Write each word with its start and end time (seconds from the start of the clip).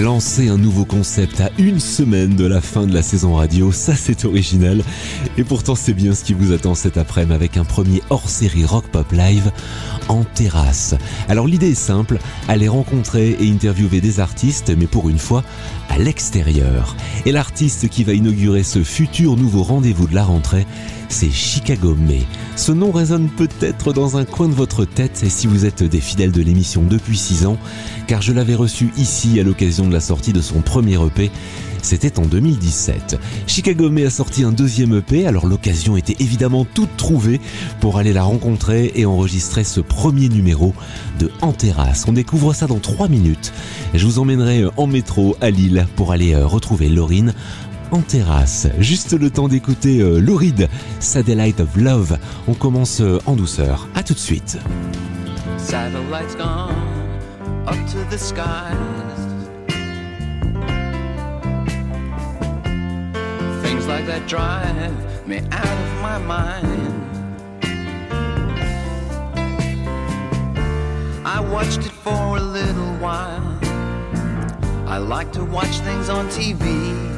Lancer 0.00 0.48
un 0.48 0.56
nouveau 0.56 0.84
concept 0.84 1.40
à 1.40 1.50
une 1.58 1.80
semaine 1.80 2.34
de 2.36 2.46
la 2.46 2.60
fin 2.60 2.86
de 2.86 2.94
la 2.94 3.02
saison 3.02 3.34
radio, 3.34 3.72
ça 3.72 3.94
c'est 3.94 4.24
original. 4.24 4.82
Et 5.36 5.44
pourtant 5.44 5.74
c'est 5.74 5.92
bien 5.92 6.14
ce 6.14 6.24
qui 6.24 6.32
vous 6.32 6.52
attend 6.52 6.74
cet 6.74 6.96
après-midi 6.96 7.34
avec 7.34 7.56
un 7.56 7.64
premier 7.64 8.00
hors-série 8.08 8.64
Rock 8.64 8.86
Pop 8.86 9.10
Live 9.12 9.50
en 10.08 10.24
terrasse. 10.24 10.94
Alors 11.28 11.46
l'idée 11.46 11.72
est 11.72 11.74
simple, 11.74 12.18
aller 12.46 12.68
rencontrer 12.68 13.36
et 13.40 13.50
interviewer 13.50 14.00
des 14.00 14.20
artistes, 14.20 14.72
mais 14.78 14.86
pour 14.86 15.08
une 15.08 15.18
fois 15.18 15.44
à 15.88 15.98
l'extérieur. 15.98 16.96
Et 17.26 17.32
l'artiste 17.32 17.88
qui 17.88 18.04
va 18.04 18.12
inaugurer 18.12 18.62
ce 18.62 18.82
futur 18.82 19.36
nouveau 19.36 19.62
rendez-vous 19.62 20.06
de 20.06 20.14
la 20.14 20.24
rentrée, 20.24 20.66
c'est 21.08 21.30
Chicago 21.30 21.94
May. 21.94 22.22
Ce 22.56 22.72
nom 22.72 22.90
résonne 22.90 23.28
peut-être 23.28 23.92
dans 23.92 24.16
un 24.16 24.24
coin 24.24 24.48
de 24.48 24.54
votre 24.54 24.84
tête 24.84 25.24
si 25.28 25.46
vous 25.46 25.64
êtes 25.64 25.82
des 25.82 26.00
fidèles 26.00 26.32
de 26.32 26.42
l'émission 26.42 26.82
depuis 26.82 27.16
6 27.16 27.46
ans, 27.46 27.58
car 28.06 28.22
je 28.22 28.32
l'avais 28.32 28.54
reçu 28.54 28.90
ici 28.96 29.40
à 29.40 29.42
l'occasion 29.42 29.86
de 29.86 29.92
la 29.92 30.00
sortie 30.00 30.32
de 30.32 30.40
son 30.40 30.60
premier 30.60 30.94
EP, 30.94 31.30
c'était 31.82 32.18
en 32.18 32.26
2017. 32.26 33.18
Chicago 33.46 33.88
May 33.90 34.04
a 34.04 34.10
sorti 34.10 34.44
un 34.44 34.52
deuxième 34.52 34.96
EP, 34.98 35.26
alors 35.26 35.46
l'occasion 35.46 35.96
était 35.96 36.16
évidemment 36.18 36.64
toute 36.64 36.96
trouvée 36.96 37.40
pour 37.80 37.98
aller 37.98 38.12
la 38.12 38.22
rencontrer 38.24 38.92
et 38.94 39.06
enregistrer 39.06 39.64
ce 39.64 39.80
premier 39.80 40.28
numéro 40.28 40.74
de 41.18 41.30
En 41.40 41.52
Terrasse. 41.52 42.04
On 42.08 42.12
découvre 42.12 42.52
ça 42.52 42.66
dans 42.66 42.78
3 42.78 43.08
minutes. 43.08 43.52
Je 43.94 44.04
vous 44.04 44.18
emmènerai 44.18 44.64
en 44.76 44.86
métro 44.86 45.36
à 45.40 45.50
Lille 45.50 45.86
pour 45.96 46.12
aller 46.12 46.34
euh, 46.34 46.46
retrouver 46.46 46.88
Laurine 46.88 47.32
en 47.90 48.00
terrasse. 48.00 48.68
Juste 48.78 49.18
le 49.18 49.30
temps 49.30 49.48
d'écouter 49.48 50.00
euh, 50.00 50.18
Louride, 50.18 50.68
Satellite 51.00 51.60
of 51.60 51.76
Love. 51.76 52.18
On 52.46 52.54
commence 52.54 53.00
euh, 53.00 53.18
en 53.26 53.36
douceur. 53.36 53.88
À 53.94 54.02
tout 54.02 54.14
de 54.14 54.18
suite. 54.18 54.58
Satellites 55.56 56.36
gone 56.36 56.74
up 57.66 57.76
to 57.90 57.98
the 58.10 58.18
skies. 58.18 58.74
Things 63.62 63.86
like 63.86 64.06
that 64.06 64.26
drive 64.26 64.92
me 65.26 65.38
out 65.52 65.66
of 65.66 66.02
my 66.02 66.18
mind. 66.26 66.94
I 71.24 71.40
watched 71.40 71.84
it 71.84 71.92
for 72.02 72.36
a 72.36 72.40
little 72.40 72.94
while. 73.00 73.58
I 74.86 74.98
like 74.98 75.32
to 75.32 75.44
watch 75.44 75.80
things 75.80 76.08
on 76.08 76.28
TV. 76.28 77.17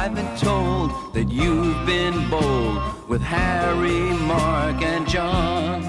I've 0.00 0.14
been 0.14 0.36
told 0.36 1.12
that 1.12 1.28
you've 1.28 1.84
been 1.84 2.30
bold 2.30 3.08
with 3.08 3.20
Harry, 3.20 3.98
Mark, 4.32 4.80
and 4.80 5.08
John. 5.08 5.82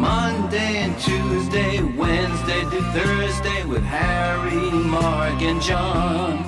Monday 0.00 0.76
and 0.84 0.96
Tuesday, 1.00 1.82
Wednesday 1.82 2.60
to 2.60 2.80
Thursday 2.92 3.64
with 3.64 3.82
Harry, 3.82 4.70
Mark, 4.70 5.42
and 5.42 5.60
John. 5.60 6.44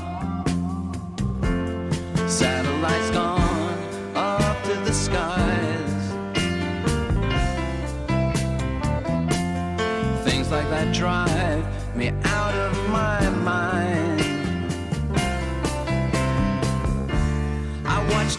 Satellites 2.28 3.10
gone 3.10 3.78
up 4.14 4.62
to 4.62 4.74
the 4.86 4.92
skies. 4.92 6.02
Things 10.24 10.48
like 10.52 10.70
that 10.70 10.94
drive 10.94 11.66
me 11.96 12.10
out 12.22 12.54
of 12.54 12.88
my 12.88 13.18
mind. 13.30 13.39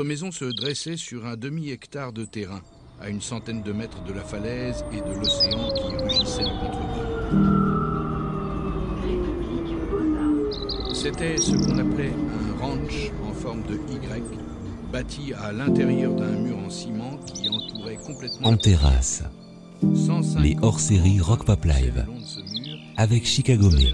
Notre 0.00 0.08
maison 0.08 0.30
se 0.30 0.46
dressait 0.46 0.96
sur 0.96 1.26
un 1.26 1.36
demi-hectare 1.36 2.14
de 2.14 2.24
terrain, 2.24 2.62
à 3.02 3.10
une 3.10 3.20
centaine 3.20 3.62
de 3.62 3.70
mètres 3.70 4.02
de 4.04 4.14
la 4.14 4.22
falaise 4.22 4.82
et 4.94 5.02
de 5.02 5.14
l'océan 5.14 5.68
qui 5.74 5.94
rugissait 5.94 6.46
en 6.46 6.58
contre 6.58 6.78
C'était 10.94 11.36
ce 11.36 11.50
qu'on 11.50 11.76
appelait 11.76 12.14
un 12.14 12.56
ranch 12.58 13.10
en 13.28 13.34
forme 13.34 13.62
de 13.64 13.74
Y, 13.74 14.22
bâti 14.90 15.34
à 15.34 15.52
l'intérieur 15.52 16.14
d'un 16.14 16.30
mur 16.30 16.56
en 16.56 16.70
ciment 16.70 17.18
qui 17.18 17.50
entourait 17.50 17.96
complètement... 17.96 18.48
En 18.48 18.56
terrasse, 18.56 19.22
150 19.82 20.42
les 20.42 20.56
hors-séries 20.62 21.20
Rock 21.20 21.44
Pop 21.44 21.62
Live 21.66 22.06
avec 22.96 23.26
Chicago 23.26 23.68
May. 23.68 23.92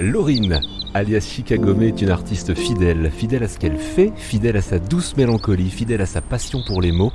Laurine, 0.00 0.60
alias 0.94 1.20
Chicago 1.20 1.74
May, 1.74 1.88
est 1.88 2.00
une 2.00 2.08
artiste 2.08 2.54
fidèle, 2.54 3.10
fidèle 3.10 3.42
à 3.42 3.48
ce 3.48 3.58
qu'elle 3.58 3.76
fait, 3.76 4.12
fidèle 4.16 4.56
à 4.56 4.62
sa 4.62 4.78
douce 4.78 5.14
mélancolie, 5.14 5.68
fidèle 5.68 6.00
à 6.00 6.06
sa 6.06 6.22
passion 6.22 6.62
pour 6.66 6.80
les 6.80 6.90
mots, 6.90 7.12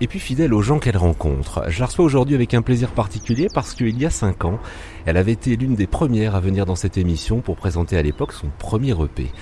et 0.00 0.06
puis 0.06 0.20
fidèle 0.20 0.54
aux 0.54 0.62
gens 0.62 0.78
qu'elle 0.78 0.96
rencontre. 0.96 1.64
Je 1.68 1.80
la 1.80 1.86
reçois 1.86 2.04
aujourd'hui 2.04 2.36
avec 2.36 2.54
un 2.54 2.62
plaisir 2.62 2.92
particulier 2.92 3.48
parce 3.52 3.74
qu'il 3.74 4.00
y 4.00 4.06
a 4.06 4.10
5 4.10 4.44
ans, 4.44 4.60
elle 5.06 5.16
avait 5.16 5.32
été 5.32 5.56
l'une 5.56 5.74
des 5.74 5.88
premières 5.88 6.36
à 6.36 6.40
venir 6.40 6.66
dans 6.66 6.76
cette 6.76 6.98
émission 6.98 7.40
pour 7.40 7.56
présenter 7.56 7.96
à 7.98 8.02
l'époque 8.02 8.32
son 8.32 8.48
premier 8.60 8.92
EP. 8.92 9.32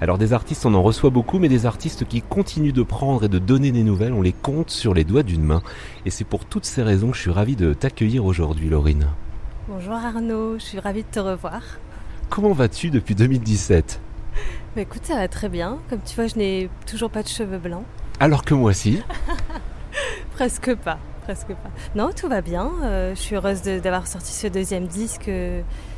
Alors 0.00 0.16
des 0.16 0.32
artistes, 0.32 0.64
on 0.64 0.72
en 0.72 0.82
reçoit 0.82 1.10
beaucoup, 1.10 1.38
mais 1.38 1.50
des 1.50 1.66
artistes 1.66 2.08
qui 2.08 2.22
continuent 2.22 2.72
de 2.72 2.82
prendre 2.82 3.24
et 3.24 3.28
de 3.28 3.38
donner 3.38 3.70
des 3.70 3.82
nouvelles, 3.82 4.14
on 4.14 4.22
les 4.22 4.32
compte 4.32 4.70
sur 4.70 4.94
les 4.94 5.04
doigts 5.04 5.24
d'une 5.24 5.44
main. 5.44 5.62
Et 6.06 6.10
c'est 6.10 6.24
pour 6.24 6.46
toutes 6.46 6.64
ces 6.64 6.82
raisons 6.82 7.10
que 7.10 7.16
je 7.16 7.22
suis 7.22 7.30
ravi 7.30 7.54
de 7.54 7.74
t'accueillir 7.74 8.24
aujourd'hui, 8.24 8.70
Laurine. 8.70 9.08
Bonjour 9.68 9.94
Arnaud, 9.94 10.58
je 10.58 10.64
suis 10.64 10.78
ravie 10.78 11.04
de 11.04 11.08
te 11.10 11.20
revoir. 11.20 11.62
Comment 12.34 12.50
vas-tu 12.50 12.90
depuis 12.90 13.14
2017 13.14 14.00
Bah 14.74 14.82
écoute, 14.82 15.02
ça 15.04 15.14
va 15.14 15.28
très 15.28 15.48
bien. 15.48 15.78
Comme 15.88 16.00
tu 16.04 16.16
vois, 16.16 16.26
je 16.26 16.34
n'ai 16.34 16.68
toujours 16.84 17.08
pas 17.08 17.22
de 17.22 17.28
cheveux 17.28 17.58
blancs. 17.58 17.84
Alors 18.18 18.44
que 18.44 18.54
moi 18.54 18.72
si. 18.72 19.00
Presque 20.32 20.74
pas, 20.74 20.98
presque 21.22 21.50
pas. 21.54 21.70
Non, 21.94 22.10
tout 22.10 22.28
va 22.28 22.40
bien. 22.40 22.72
Euh, 22.82 23.14
je 23.14 23.20
suis 23.20 23.36
heureuse 23.36 23.62
d'avoir 23.62 24.08
sorti 24.08 24.32
ce 24.32 24.48
deuxième 24.48 24.88
disque. 24.88 25.30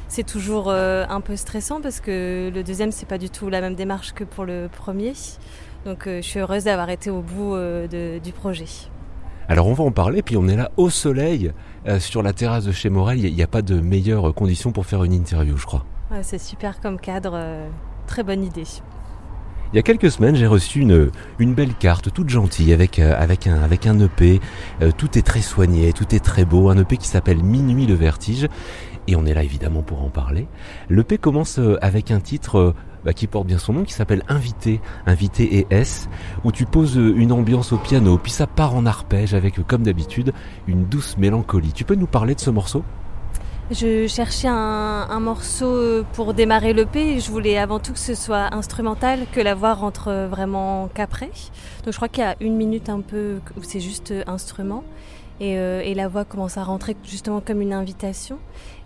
C'est 0.09 0.27
toujours 0.27 0.69
euh, 0.69 1.07
un 1.09 1.23
peu 1.23 1.37
stressant 1.37 1.81
parce 1.81 2.01
que 2.01 2.53
le 2.55 2.63
deuxième, 2.63 2.93
c'est 2.93 3.09
pas 3.09 3.17
du 3.17 3.31
tout 3.31 3.49
la 3.49 3.63
même 3.63 3.75
démarche 3.75 4.13
que 4.13 4.23
pour 4.25 4.45
le 4.45 4.69
premier. 4.71 5.15
Donc 5.87 6.07
euh, 6.07 6.21
je 6.21 6.27
suis 6.29 6.41
heureuse 6.41 6.65
d'avoir 6.65 6.91
été 6.91 7.09
au 7.09 7.23
bout 7.23 7.55
de- 7.57 8.19
du 8.19 8.33
projet. 8.33 8.67
Alors 9.49 9.69
on 9.69 9.73
va 9.73 9.85
en 9.85 9.91
parler, 9.91 10.21
puis 10.21 10.37
on 10.37 10.49
est 10.49 10.57
là 10.57 10.71
au 10.77 10.91
soleil, 10.91 11.53
sur 11.99 12.23
la 12.23 12.35
terrasse 12.35 12.67
de 12.67 12.73
chez 12.73 12.91
Morel. 12.91 13.25
Il 13.25 13.35
n'y 13.35 13.43
a, 13.43 13.47
pas 13.47 13.63
de 13.63 13.81
meilleures 13.81 14.35
conditions 14.35 14.71
pour 14.71 14.85
faire 14.85 15.03
une 15.03 15.15
interview, 15.15 15.57
je 15.57 15.65
crois. 15.65 15.87
C'est 16.23 16.39
super 16.39 16.81
comme 16.81 16.99
cadre. 16.99 17.33
euh, 17.35 17.69
très 18.07 18.23
bonne 18.23 18.45
idée. 18.45 18.65
Il 19.73 19.77
y 19.77 19.79
a 19.81 19.83
quelques 19.83 20.11
semaines, 20.11 20.37
j'ai 20.37 20.47
reçu 20.47 20.81
une, 20.81 21.11
une 21.41 21.55
belle 21.55 21.75
carte 21.75 22.13
toute 22.13 22.29
gentille 22.29 22.73
avec, 22.73 23.01
euh, 23.01 23.15
avec, 23.19 23.47
un, 23.49 23.61
avec 23.63 23.87
un 23.87 23.99
EP. 23.99 24.41
Euh, 24.81 24.93
tout 24.97 25.19
est 25.19 25.23
très 25.23 25.43
soigné, 25.43 25.93
tout 25.93 26.15
est 26.15 26.25
très 26.25 26.45
beau. 26.45 26.71
Un 26.71 26.79
EP 26.79 26.97
qui 26.97 27.09
s'appelle 27.09 27.43
Minuit 27.43 27.87
le 27.87 27.95
Vertige. 27.95 28.47
Et 29.09 29.17
on 29.17 29.27
est 29.27 29.35
là 29.35 29.43
évidemment 29.43 29.83
pour 29.83 30.03
en 30.03 30.09
parler. 30.09 30.49
L'EP 30.89 31.19
commence 31.19 31.61
avec 31.81 32.11
un 32.11 32.19
titre 32.19 32.75
bah, 33.05 33.13
qui 33.13 33.29
porte 33.29 33.47
bien 33.47 33.59
son 33.59 33.73
nom, 33.73 33.85
qui 33.85 33.93
s'appelle 33.93 34.25
Invité, 34.29 34.81
Invité 35.07 35.59
et 35.59 35.67
S, 35.71 36.09
où 36.43 36.51
tu 36.51 36.67
poses 36.67 36.97
une 36.97 37.31
ambiance 37.31 37.73
au 37.73 37.79
piano, 37.79 38.19
puis 38.19 38.33
ça 38.33 38.49
part 38.49 38.75
en 38.75 38.85
arpège 38.85 39.33
avec, 39.33 39.65
comme 39.65 39.85
d'habitude, 39.85 40.33
une 40.67 40.87
douce 40.87 41.17
mélancolie. 41.19 41.73
Tu 41.73 41.85
peux 41.85 41.95
nous 41.95 42.09
parler 42.09 42.35
de 42.35 42.41
ce 42.41 42.51
morceau? 42.51 42.83
Je 43.73 44.07
cherchais 44.07 44.47
un, 44.47 45.19
morceau 45.19 45.67
euh, 45.67 46.05
pour 46.13 46.35
démarrer 46.35 46.73
l'EP 46.73 47.19
je 47.19 47.33
voulais 47.33 47.59
avant 47.59 47.81
tout 47.81 47.93
que 47.93 47.99
ce 47.99 48.15
soit 48.15 48.55
instrumental, 48.55 49.27
que 49.33 49.41
la 49.41 49.57
voix 49.57 49.75
rentre 49.75 50.07
euh, 50.07 50.29
vraiment 50.29 50.89
qu'après. 50.95 51.33
Donc 51.85 51.93
je 51.93 51.97
crois 51.97 52.07
qu'il 52.07 52.23
y 52.23 52.27
a 52.27 52.37
une 52.41 52.55
minute 52.55 52.89
un 52.89 53.01
peu 53.01 53.41
où 53.57 53.65
c'est 53.65 53.81
juste 53.81 54.13
euh, 54.13 54.23
instrument 54.29 54.85
et, 55.41 55.95
la 55.95 56.07
voix 56.07 56.25
commence 56.25 56.57
à 56.59 56.63
rentrer 56.63 56.97
justement 57.05 57.41
comme 57.41 57.61
une 57.61 57.73
invitation. 57.73 58.39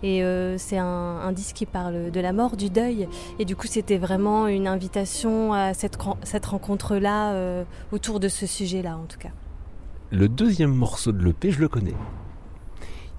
Et 0.03 0.23
c'est 0.56 0.79
un, 0.79 1.31
disque 1.31 1.55
qui 1.55 1.67
parle 1.67 2.11
de 2.11 2.21
la 2.21 2.33
mort, 2.33 2.56
du 2.56 2.71
deuil. 2.71 3.06
Et 3.38 3.44
du 3.44 3.55
coup 3.55 3.69
c'était 3.69 3.99
vraiment 3.99 4.49
une 4.49 4.67
invitation 4.67 5.53
à 5.53 5.75
cette, 5.75 5.94
ren- 6.03 6.17
cette 6.25 6.47
rencontre-là 6.47 7.65
autour 7.93 8.19
de 8.19 8.26
ce 8.26 8.47
sujet-là 8.47 8.97
en 8.97 9.05
tout 9.05 9.19
cas. 9.19 9.29
Le 10.11 10.29
deuxième 10.29 10.75
morceau 10.75 11.12
de 11.12 11.25
l'EP, 11.25 11.53
je 11.53 11.61
le 11.61 11.69
connais. 11.69 11.94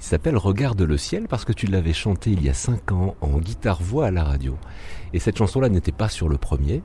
Il 0.01 0.03
s'appelle 0.03 0.35
Regarde 0.35 0.81
le 0.81 0.97
ciel 0.97 1.27
parce 1.27 1.45
que 1.45 1.53
tu 1.53 1.67
l'avais 1.67 1.93
chanté 1.93 2.31
il 2.31 2.43
y 2.43 2.49
a 2.49 2.55
5 2.55 2.91
ans 2.91 3.15
en 3.21 3.37
guitare-voix 3.37 4.07
à 4.07 4.11
la 4.11 4.23
radio. 4.23 4.57
Et 5.13 5.19
cette 5.19 5.37
chanson-là 5.37 5.69
n'était 5.69 5.91
pas 5.91 6.09
sur 6.09 6.27
le 6.27 6.37
premier. 6.37 6.81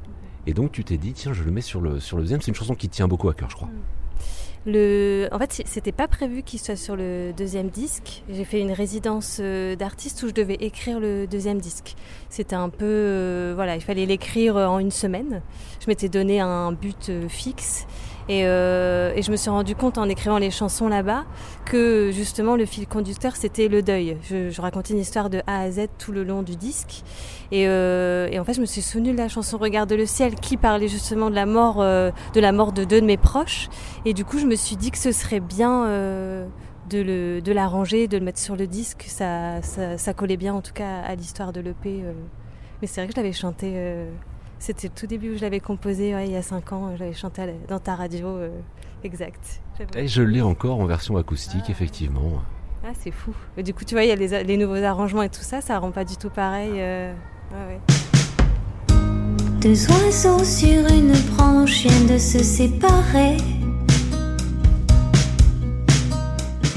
Et 0.46 0.52
donc 0.52 0.70
tu 0.70 0.84
t'es 0.84 0.98
dit, 0.98 1.14
tiens, 1.14 1.32
je 1.32 1.42
le 1.42 1.50
mets 1.50 1.62
sur 1.62 1.80
le, 1.80 1.98
sur 1.98 2.18
le 2.18 2.24
deuxième. 2.24 2.42
C'est 2.42 2.50
une 2.50 2.54
chanson 2.54 2.74
qui 2.74 2.90
tient 2.90 3.08
beaucoup 3.08 3.30
à 3.30 3.34
cœur, 3.34 3.48
je 3.48 3.56
crois. 3.56 3.70
Le... 4.66 5.28
En 5.32 5.38
fait, 5.38 5.62
c'était 5.64 5.92
pas 5.92 6.08
prévu 6.08 6.42
qu'il 6.42 6.60
soit 6.60 6.76
sur 6.76 6.94
le 6.94 7.32
deuxième 7.34 7.70
disque. 7.70 8.22
J'ai 8.28 8.44
fait 8.44 8.60
une 8.60 8.72
résidence 8.72 9.38
euh, 9.40 9.76
d'artiste 9.76 10.22
où 10.22 10.28
je 10.28 10.34
devais 10.34 10.56
écrire 10.60 11.00
le 11.00 11.26
deuxième 11.26 11.58
disque. 11.58 11.94
C'était 12.28 12.56
un 12.56 12.68
peu, 12.68 12.84
euh, 12.84 13.52
voilà, 13.54 13.76
il 13.76 13.82
fallait 13.82 14.06
l'écrire 14.06 14.56
en 14.56 14.78
une 14.78 14.90
semaine. 14.90 15.40
Je 15.80 15.86
m'étais 15.86 16.10
donné 16.10 16.40
un 16.40 16.72
but 16.72 17.08
euh, 17.08 17.28
fixe 17.28 17.86
et, 18.28 18.46
euh, 18.46 19.12
et 19.14 19.22
je 19.22 19.30
me 19.30 19.36
suis 19.36 19.50
rendu 19.50 19.74
compte 19.74 19.98
en 19.98 20.08
écrivant 20.08 20.38
les 20.38 20.50
chansons 20.50 20.88
là-bas 20.88 21.24
que 21.64 22.10
justement 22.12 22.56
le 22.56 22.66
fil 22.66 22.86
conducteur 22.86 23.36
c'était 23.36 23.68
le 23.68 23.82
deuil. 23.82 24.16
Je, 24.22 24.50
je 24.50 24.60
racontais 24.60 24.94
une 24.94 25.00
histoire 25.00 25.30
de 25.30 25.42
A 25.46 25.60
à 25.62 25.70
Z 25.70 25.88
tout 25.98 26.12
le 26.12 26.24
long 26.24 26.42
du 26.42 26.56
disque 26.56 27.02
et, 27.50 27.66
euh, 27.68 28.28
et 28.30 28.38
en 28.38 28.44
fait 28.44 28.54
je 28.54 28.60
me 28.60 28.66
suis 28.66 28.82
souvenue 28.82 29.12
de 29.12 29.18
la 29.18 29.28
chanson 29.28 29.58
Regarde 29.58 29.92
le 29.92 30.06
ciel 30.06 30.34
qui 30.36 30.56
parlait 30.56 30.86
justement 30.88 31.30
de 31.30 31.34
la 31.34 31.46
mort, 31.46 31.80
euh, 31.80 32.10
de 32.34 32.40
la 32.40 32.52
mort 32.52 32.72
de 32.72 32.84
deux 32.84 33.00
de 33.00 33.06
mes 33.06 33.16
proches. 33.16 33.68
Et 34.04 34.12
du 34.14 34.24
coup, 34.24 34.38
je 34.38 34.46
me 34.46 34.54
suis 34.54 34.76
dit 34.76 34.90
que 34.90 34.98
ce 34.98 35.12
serait 35.12 35.40
bien 35.40 35.86
euh, 35.86 36.46
de, 36.90 36.98
le, 36.98 37.40
de 37.40 38.06
de 38.06 38.16
le 38.16 38.24
mettre 38.24 38.38
sur 38.38 38.54
le 38.54 38.66
disque. 38.66 39.04
Ça, 39.08 39.60
ça, 39.62 39.98
ça 39.98 40.14
collait 40.14 40.36
bien, 40.36 40.54
en 40.54 40.60
tout 40.62 40.72
cas, 40.72 41.00
à 41.00 41.14
l'histoire 41.14 41.52
de 41.52 41.60
l'EP. 41.60 42.02
euh. 42.04 42.12
Mais 42.80 42.86
c'est 42.86 43.00
vrai 43.00 43.08
que 43.08 43.14
je 43.14 43.20
l'avais 43.20 43.32
chanté. 43.32 43.74
C'était 44.58 44.88
le 44.88 44.92
tout 44.94 45.06
début 45.06 45.34
où 45.34 45.36
je 45.36 45.42
l'avais 45.42 45.60
composé, 45.60 46.14
ouais, 46.14 46.26
il 46.26 46.32
y 46.32 46.36
a 46.36 46.42
cinq 46.42 46.72
ans. 46.72 46.92
Je 46.94 47.00
l'avais 47.00 47.12
chanté 47.14 47.42
dans 47.68 47.78
ta 47.78 47.94
radio. 47.94 48.26
euh, 48.28 48.48
exact. 49.04 49.60
J'avais- 49.78 50.04
Et 50.04 50.08
je 50.08 50.22
l'ai 50.22 50.42
encore 50.42 50.80
en 50.80 50.86
version 50.86 51.16
acoustique, 51.16 51.68
effectivement. 51.70 52.42
Ah, 52.84 52.92
c'est 52.98 53.10
fou. 53.10 53.32
Et 53.56 53.62
du 53.62 53.74
coup, 53.74 53.84
tu 53.84 53.94
vois, 53.94 54.04
il 54.04 54.08
y 54.08 54.12
a 54.12 54.16
les, 54.16 54.44
les 54.44 54.56
nouveaux 54.56 54.82
arrangements 54.82 55.22
et 55.22 55.28
tout 55.28 55.40
ça. 55.42 55.60
Ça 55.60 55.78
rend 55.78 55.90
pas 55.90 56.04
du 56.04 56.16
tout 56.16 56.30
pareil. 56.30 56.70
euh, 56.76 57.12
ouais, 57.52 57.74
ouais. 57.74 57.80
Deux 59.60 59.90
oiseaux 59.90 60.44
sur 60.44 60.86
une 60.92 61.12
branche 61.34 61.82
viennent 61.82 62.06
de 62.06 62.18
se 62.18 62.38
séparer. 62.42 63.36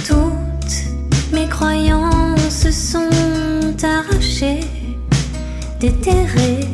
Toutes 0.08 1.34
mes 1.34 1.48
croyances 1.48 2.50
se 2.50 2.72
sont 2.72 3.10
arrachées, 3.84 4.62
déterrées. 5.80 6.66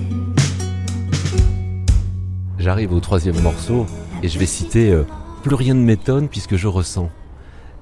J'arrive 2.65 2.93
au 2.93 2.99
troisième 2.99 3.39
morceau 3.41 3.85
et 4.23 4.27
je 4.27 4.39
vais 4.39 4.47
citer 4.47 4.91
euh, 4.91 5.03
Plus 5.43 5.53
rien 5.53 5.75
ne 5.75 5.83
m'étonne 5.83 6.27
puisque 6.27 6.55
je 6.55 6.67
ressens. 6.67 7.11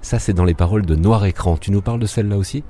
Ça, 0.01 0.19
c'est 0.19 0.33
dans 0.33 0.43
les 0.43 0.53
paroles 0.53 0.85
de 0.85 0.97
Noir 0.97 1.23
Écran. 1.23 1.55
Tu 1.55 1.71
nous 1.71 1.81
parles 1.81 2.01
de 2.01 2.05
celle-là 2.05 2.35
aussi? 2.35 2.65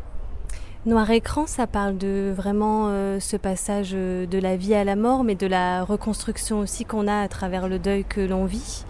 Noir 0.85 1.09
écran, 1.09 1.47
ça 1.47 1.65
parle 1.65 1.97
de 1.97 2.31
vraiment 2.31 2.89
euh, 2.89 3.19
ce 3.19 3.35
passage 3.35 3.93
euh, 3.95 4.27
de 4.27 4.37
la 4.37 4.57
vie 4.57 4.75
à 4.75 4.83
la 4.83 4.95
mort, 4.95 5.23
mais 5.23 5.33
de 5.33 5.47
la 5.47 5.83
reconstruction 5.83 6.59
aussi 6.59 6.85
qu'on 6.85 7.07
a 7.07 7.19
à 7.19 7.27
travers 7.27 7.67
le 7.67 7.79
deuil 7.79 8.03
que 8.03 8.21
l'on 8.21 8.45
vit. 8.45 8.85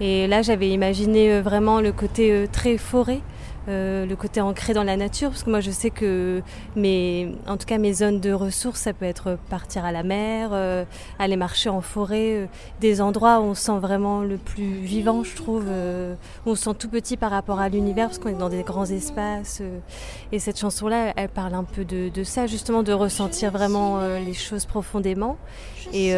Et 0.00 0.26
là, 0.26 0.40
j'avais 0.40 0.70
imaginé 0.70 1.42
vraiment 1.42 1.78
le 1.82 1.92
côté 1.92 2.46
très 2.50 2.78
forêt, 2.78 3.20
euh, 3.68 4.06
le 4.06 4.16
côté 4.16 4.40
ancré 4.40 4.74
dans 4.74 4.82
la 4.82 4.96
nature, 4.96 5.30
parce 5.30 5.44
que 5.44 5.50
moi, 5.50 5.60
je 5.60 5.70
sais 5.70 5.90
que 5.90 6.42
mes, 6.74 7.34
en 7.46 7.56
tout 7.56 7.66
cas, 7.66 7.78
mes 7.78 7.92
zones 7.92 8.18
de 8.18 8.32
ressources, 8.32 8.80
ça 8.80 8.92
peut 8.92 9.04
être 9.04 9.38
partir 9.50 9.84
à 9.84 9.92
la 9.92 10.02
mer, 10.02 10.50
euh, 10.52 10.84
aller 11.18 11.36
marcher 11.36 11.68
en 11.68 11.80
forêt, 11.80 12.34
euh, 12.34 12.46
des 12.80 13.00
endroits 13.00 13.40
où 13.40 13.44
on 13.44 13.54
se 13.54 13.62
sent 13.62 13.78
vraiment 13.78 14.22
le 14.22 14.36
plus 14.36 14.80
vivant, 14.80 15.22
je 15.22 15.36
trouve, 15.36 15.64
où 15.66 16.50
on 16.50 16.54
se 16.54 16.64
sent 16.64 16.74
tout 16.78 16.88
petit 16.88 17.16
par 17.16 17.30
rapport 17.30 17.60
à 17.60 17.68
l'univers, 17.68 18.08
parce 18.08 18.18
qu'on 18.18 18.30
est 18.30 18.34
dans 18.34 18.48
des 18.48 18.62
grands 18.62 18.86
espaces. 18.86 19.62
et 20.32 20.38
cette 20.38 20.58
chanson-là, 20.58 21.12
elle 21.16 21.28
parle 21.28 21.54
un 21.54 21.64
peu 21.64 21.84
de, 21.84 22.08
de 22.08 22.24
ça, 22.24 22.46
justement, 22.46 22.82
de 22.82 22.92
ressentir 22.92 23.52
vraiment 23.52 24.00
les 24.18 24.34
choses 24.34 24.66
profondément. 24.66 25.36
Et, 25.92 26.12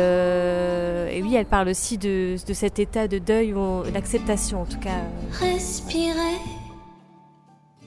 oui, 1.22 1.34
elle 1.34 1.46
parle 1.46 1.68
aussi 1.68 1.98
de, 1.98 2.36
de 2.46 2.52
cet 2.54 2.78
état 2.78 3.06
de 3.08 3.18
deuil, 3.18 3.54
l'acceptation 3.92 4.62
en 4.62 4.64
tout 4.64 4.78
cas. 4.78 5.02
Respirer 5.40 6.53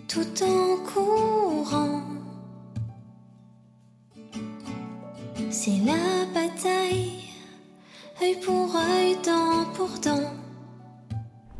tout 0.07 0.43
en 0.43 0.77
courant. 0.85 2.01
C'est 5.49 5.79
la 5.85 6.25
bataille, 6.33 7.23
œil 8.21 8.37
pour 8.45 8.75
œil, 8.75 9.17
dent 9.25 9.65
pour 9.75 9.89
dent. 10.03 10.31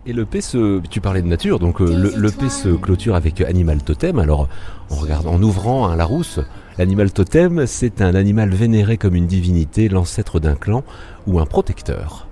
Et 0.05 0.13
le 0.13 0.25
P 0.25 0.39
se, 0.39 0.79
tu 0.89 1.01
parlais 1.01 1.21
de 1.21 1.27
nature, 1.27 1.59
donc 1.59 1.81
euh, 1.81 1.93
le, 1.93 2.13
le 2.15 2.31
P 2.31 2.47
se 2.47 2.69
clôture 2.69 3.15
avec 3.15 3.41
Animal 3.41 3.83
Totem. 3.83 4.19
Alors, 4.19 4.47
en 4.89 4.95
regardant, 4.95 5.33
en 5.33 5.43
ouvrant 5.43 5.87
un 5.89 5.97
Larousse, 5.97 6.39
l'animal 6.77 7.11
totem, 7.11 7.65
c'est 7.67 8.01
un 8.01 8.15
animal 8.15 8.51
vénéré 8.51 8.97
comme 8.97 9.15
une 9.15 9.27
divinité, 9.27 9.89
l'ancêtre 9.89 10.39
d'un 10.39 10.55
clan 10.55 10.85
ou 11.25 11.39
un 11.39 11.45
protecteur. 11.45 12.27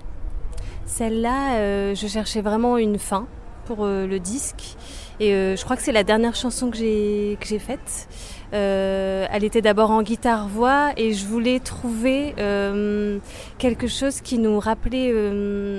Celle-là, 0.86 1.56
euh, 1.56 1.94
je 1.94 2.06
cherchais 2.06 2.40
vraiment 2.40 2.78
une 2.78 2.98
fin 2.98 3.26
pour 3.66 3.84
euh, 3.84 4.06
le 4.06 4.20
disque. 4.20 4.76
Et 5.18 5.32
euh, 5.32 5.56
je 5.56 5.64
crois 5.64 5.76
que 5.76 5.82
c'est 5.82 5.92
la 5.92 6.04
dernière 6.04 6.34
chanson 6.34 6.70
que 6.70 6.76
j'ai 6.76 7.38
que 7.40 7.46
j'ai 7.46 7.58
faite. 7.58 8.08
Euh, 8.52 9.26
elle 9.30 9.44
était 9.44 9.62
d'abord 9.62 9.90
en 9.90 10.02
guitare-voix 10.02 10.92
et 10.96 11.14
je 11.14 11.26
voulais 11.26 11.58
trouver 11.58 12.34
euh, 12.38 13.18
quelque 13.58 13.88
chose 13.88 14.20
qui 14.20 14.38
nous 14.38 14.60
rappelait 14.60 15.12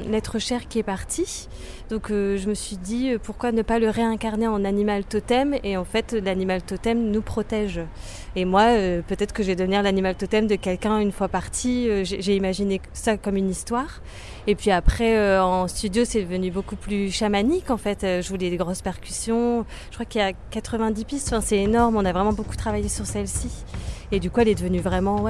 l'être 0.09 0.39
cher 0.39 0.67
qui 0.67 0.79
est 0.79 0.83
parti. 0.83 1.47
Donc 1.89 2.11
euh, 2.11 2.37
je 2.37 2.49
me 2.49 2.53
suis 2.53 2.75
dit 2.75 3.11
euh, 3.11 3.17
pourquoi 3.21 3.53
ne 3.53 3.61
pas 3.61 3.79
le 3.79 3.89
réincarner 3.89 4.47
en 4.47 4.65
animal 4.65 5.05
totem 5.05 5.55
et 5.63 5.77
en 5.77 5.85
fait 5.85 6.11
l'animal 6.11 6.61
totem 6.61 7.11
nous 7.11 7.21
protège. 7.21 7.79
Et 8.35 8.43
moi 8.43 8.63
euh, 8.63 9.01
peut-être 9.07 9.31
que 9.31 9.41
je 9.41 9.47
vais 9.47 9.55
devenir 9.55 9.83
l'animal 9.83 10.15
totem 10.15 10.47
de 10.47 10.55
quelqu'un 10.55 10.99
une 10.99 11.13
fois 11.13 11.29
parti. 11.29 11.87
J'ai 12.03 12.35
imaginé 12.35 12.81
ça 12.91 13.15
comme 13.15 13.37
une 13.37 13.49
histoire. 13.49 14.01
Et 14.47 14.55
puis 14.55 14.71
après 14.71 15.39
en 15.39 15.67
studio 15.67 16.03
c'est 16.03 16.23
devenu 16.23 16.51
beaucoup 16.51 16.75
plus 16.75 17.09
chamanique 17.11 17.69
en 17.69 17.77
fait. 17.77 18.01
Je 18.01 18.27
voulais 18.27 18.49
des 18.49 18.57
grosses 18.57 18.81
percussions. 18.81 19.65
Je 19.89 19.95
crois 19.95 20.05
qu'il 20.05 20.19
y 20.19 20.23
a 20.23 20.33
90 20.51 21.05
pistes. 21.05 21.27
Enfin 21.27 21.41
c'est 21.41 21.57
énorme. 21.57 21.95
On 21.95 22.05
a 22.05 22.11
vraiment 22.11 22.33
beaucoup 22.33 22.55
travaillé 22.55 22.89
sur 22.89 23.05
celle-ci. 23.05 23.49
Et 24.11 24.19
du 24.19 24.29
coup 24.29 24.41
elle 24.41 24.49
est 24.49 24.55
devenue 24.55 24.79
vraiment 24.79 25.25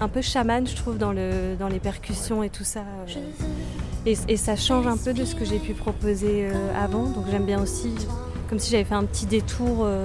un 0.00 0.08
peu 0.08 0.22
chamane 0.22 0.66
je 0.66 0.76
trouve 0.76 0.98
dans 0.98 1.12
le 1.12 1.56
dans 1.58 1.68
les 1.68 1.80
percussions 1.80 2.42
et 2.44 2.50
tout 2.50 2.64
ça. 2.64 2.84
Et, 4.06 4.36
ça 4.36 4.54
change 4.54 4.86
un 4.86 4.96
peu 4.96 5.12
de 5.12 5.24
ce 5.24 5.34
que 5.34 5.44
j'ai 5.44 5.58
pu 5.58 5.72
proposer 5.72 6.46
euh, 6.46 6.84
avant. 6.84 7.06
Donc 7.06 7.24
j'aime 7.28 7.44
bien 7.44 7.60
aussi, 7.60 7.92
comme 8.48 8.60
si 8.60 8.70
j'avais 8.70 8.84
fait 8.84 8.94
un 8.94 9.02
petit 9.02 9.26
détour 9.26 9.80
euh, 9.80 10.04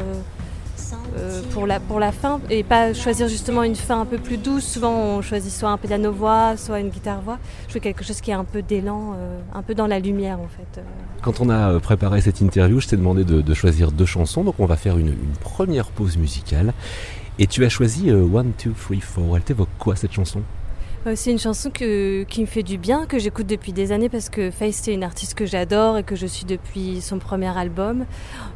euh, 1.18 1.42
pour, 1.52 1.68
la, 1.68 1.80
pour 1.80 2.00
la 2.00 2.12
fin. 2.12 2.42
Et 2.50 2.64
pas 2.64 2.96
choisir 2.96 3.28
justement 3.28 3.62
une 3.62 3.76
fin 3.76 4.02
un 4.02 4.08
peu 4.08 4.18
plus 4.18 4.38
douce. 4.38 4.66
Souvent 4.66 4.92
on 4.92 5.22
choisit 5.22 5.52
soit 5.52 5.70
un 5.70 5.78
piano-voix, 5.78 6.58
soit 6.58 6.80
une 6.80 6.90
guitare-voix. 6.90 7.38
Je 7.68 7.74
fais 7.74 7.80
quelque 7.80 8.04
chose 8.04 8.22
qui 8.22 8.32
est 8.32 8.36
un 8.36 8.44
peu 8.44 8.64
d'élan, 8.64 9.16
un 9.54 9.62
peu 9.62 9.76
dans 9.76 9.88
la 9.88 10.00
lumière 10.00 10.40
en 10.40 10.48
fait. 10.48 10.82
Quand 11.22 11.40
on 11.40 11.50
a 11.52 11.80
préparé 11.80 12.22
cette 12.22 12.42
interview, 12.42 12.80
je 12.80 12.88
t'ai 12.88 12.98
demandé 12.98 13.24
de, 13.24 13.54
choisir 13.54 13.92
deux 13.92 14.08
chansons, 14.08 14.44
donc 14.44 14.56
on 14.58 14.66
va 14.66 14.78
faire 14.78 14.98
une, 14.98 15.16
première 15.42 15.92
pause 15.92 16.18
musicale. 16.18 16.74
Et 17.38 17.46
tu 17.46 17.64
as 17.66 17.70
choisi 17.70 18.12
One, 18.12 18.54
Two, 18.58 18.72
Three, 18.72 19.00
Four. 19.00 19.38
Elle 19.38 19.44
t'évoque 19.44 19.70
quoi 19.78 19.96
cette 19.96 20.12
chanson? 20.12 20.42
C'est 21.16 21.32
une 21.32 21.40
chanson 21.40 21.72
qui 21.72 21.86
me 22.42 22.46
fait 22.46 22.62
du 22.62 22.78
bien, 22.78 23.06
que 23.08 23.18
j'écoute 23.18 23.48
depuis 23.48 23.74
des 23.74 23.92
années 23.92 24.08
parce 24.08 24.30
que 24.30 24.52
Faith 24.52 24.76
c'est 24.76 24.94
une 24.94 25.04
artiste 25.04 25.34
que 25.34 25.48
j'adore 25.48 25.98
et 25.98 26.04
que 26.04 26.16
je 26.16 26.28
suis 26.28 26.46
depuis 26.46 27.02
son 27.02 27.18
premier 27.18 27.48
album. 27.58 28.06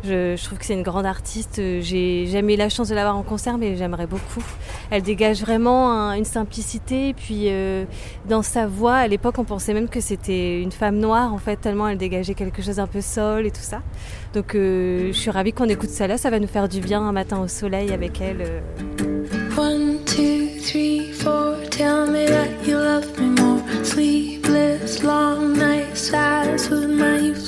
Je, 0.04 0.42
trouve 0.46 0.60
que 0.60 0.66
c'est 0.66 0.76
une 0.76 0.84
grande 0.84 1.08
artiste. 1.08 1.58
Euh, 1.58 1.80
J'ai 1.82 2.28
jamais 2.28 2.54
eu 2.54 2.58
la 2.58 2.70
chance 2.70 2.88
de 2.90 2.96
la 2.96 3.02
voir 3.02 3.18
en 3.18 3.24
concert, 3.24 3.58
mais 3.58 3.76
j'aimerais 3.78 4.06
beaucoup. 4.06 4.44
Elle 4.92 5.02
dégage 5.02 5.42
vraiment 5.42 5.92
un- 5.92 6.14
une 6.14 6.24
simplicité. 6.24 7.10
Et 7.10 7.14
puis 7.16 7.46
euh, 7.48 7.84
dans 8.30 8.44
sa 8.44 8.68
voix, 8.68 8.94
à 8.96 9.08
l'époque, 9.08 9.40
on 9.40 9.44
pensait 9.44 9.74
même 9.74 9.90
que 9.90 10.00
c'était 10.00 10.62
une 10.62 10.72
femme 10.72 10.98
noire 11.00 11.34
en 11.34 11.40
fait, 11.40 11.56
tellement 11.58 11.88
elle 11.88 11.98
dégageait 11.98 12.36
quelque 12.36 12.62
chose 12.62 12.80
un 12.80 12.88
peu 12.88 13.02
sol 13.02 13.48
et 13.48 13.52
tout 13.52 13.60
ça. 13.64 13.82
Donc 14.36 14.54
euh, 14.54 15.08
je 15.08 15.18
suis 15.18 15.32
ravie 15.32 15.52
qu'on 15.52 15.68
écoute 15.68 15.90
ça 15.90 16.06
là. 16.06 16.18
Ça 16.20 16.30
va 16.30 16.40
nous 16.40 16.48
faire 16.48 16.70
du 16.70 16.80
bien 16.80 17.02
un 17.02 17.12
matin 17.12 17.40
au 17.40 17.48
soleil 17.48 17.92
avec 17.92 18.22
elle. 18.22 18.42
euh. 19.58 19.95
Tell 21.76 22.08
me 22.08 22.26
that 22.28 22.66
you 22.66 22.78
love 22.78 23.20
me 23.20 23.28
more. 23.42 23.62
Sleepless, 23.84 25.04
long 25.04 25.58
nights. 25.60 26.10
That's 26.10 26.70
what 26.70 26.90
my 26.90 27.18
youth 27.20 27.45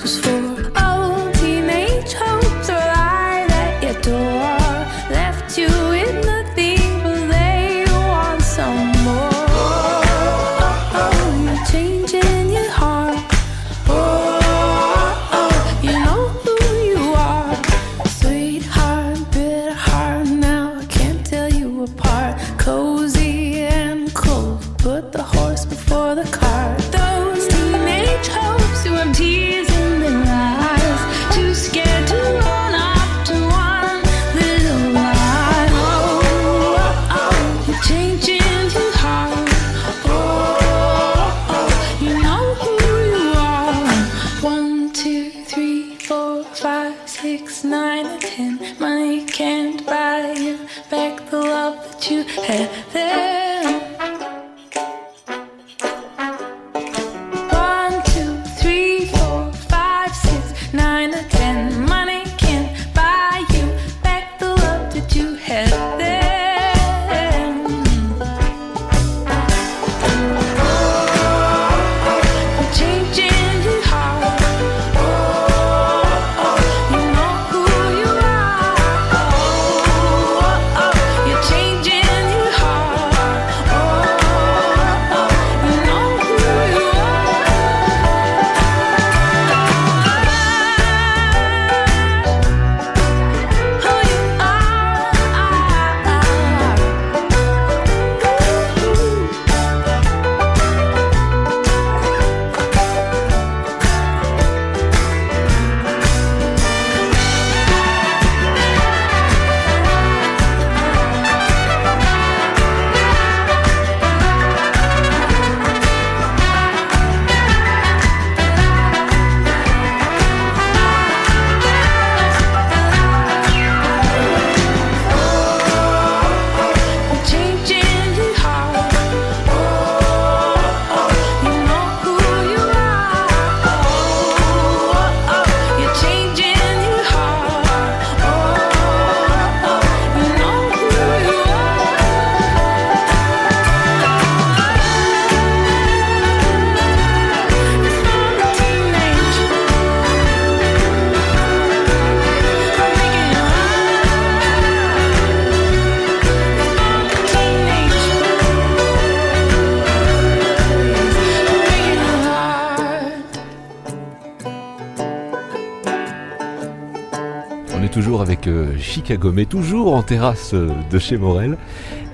Chicago, 168.98 169.32
mais 169.32 169.46
toujours 169.46 169.94
en 169.94 170.02
terrasse 170.02 170.56
euh, 170.56 170.72
de 170.90 170.98
chez 170.98 171.18
Morel. 171.18 171.56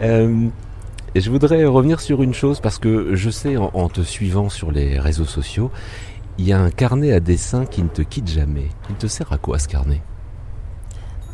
Euh, 0.02 0.48
et 1.16 1.22
je 1.22 1.32
voudrais 1.32 1.64
revenir 1.64 2.02
sur 2.02 2.22
une 2.22 2.34
chose 2.34 2.60
parce 2.60 2.78
que 2.78 3.16
je 3.16 3.30
sais 3.30 3.56
en, 3.56 3.88
te 3.88 4.02
suivant 4.02 4.50
sur 4.50 4.70
les 4.70 5.00
réseaux 5.00 5.24
sociaux, 5.24 5.72
il 6.38 6.46
y 6.46 6.52
a 6.52 6.60
un 6.60 6.72
carnet 6.72 7.14
à 7.14 7.22
dessin 7.22 7.66
qui 7.66 7.84
ne 7.84 7.88
te 7.88 8.02
quitte 8.02 8.28
jamais. 8.28 8.68
Il 8.90 8.96
te 8.98 9.08
sert 9.08 9.32
à 9.32 9.38
quoi 9.38 9.60
ce 9.60 9.70
carnet? 9.70 10.02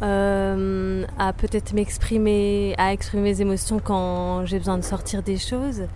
Euh, 0.03 1.03
à 1.17 1.33
peut-être 1.33 1.73
m'exprimer, 1.73 2.75
à 2.77 2.93
exprimer 2.93 3.23
mes 3.23 3.41
émotions 3.41 3.79
quand 3.83 4.45
j'ai 4.45 4.59
besoin 4.59 4.77
de 4.77 4.83
sortir 4.83 5.23
des 5.23 5.37
choses. 5.37 5.87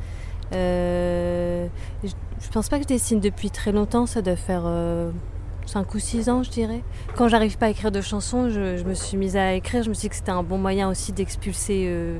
Je, 0.52 1.68
je 2.04 2.50
pense 2.52 2.70
pas 2.70 2.78
que 2.78 2.84
je 2.84 2.88
dessine 2.88 3.20
depuis 3.20 3.52
très 3.52 3.72
longtemps, 3.72 4.08
ça 4.08 4.24
doit 4.24 4.36
faire 4.36 4.64
5 5.66 5.94
ou 5.94 6.00
6 6.00 6.30
ans, 6.30 6.44
je 6.44 6.50
dirais. 6.50 6.82
Quand 7.16 7.28
j'arrive 7.28 7.58
pas 7.58 7.68
à 7.68 7.70
écrire 7.70 7.92
de 7.92 8.02
chansons, 8.02 8.50
je, 8.50 8.84
me 8.84 8.94
suis 8.94 9.18
mise 9.18 9.38
à 9.38 9.54
écrire. 9.54 9.84
Je 9.84 9.90
me 9.90 9.94
suis 9.94 10.04
dit 10.04 10.10
que 10.10 10.16
c'était 10.16 10.32
un 10.32 10.44
bon 10.44 10.58
moyen 10.58 10.90
aussi 10.90 11.12
d'expulser 11.12 11.86
euh, 11.88 12.18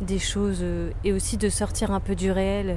des 0.00 0.18
choses 0.18 0.58
euh, 0.62 0.90
et 1.04 1.12
aussi 1.12 1.36
de 1.36 1.48
sortir 1.48 1.90
un 1.90 2.00
peu 2.00 2.14
du 2.14 2.30
réel. 2.30 2.76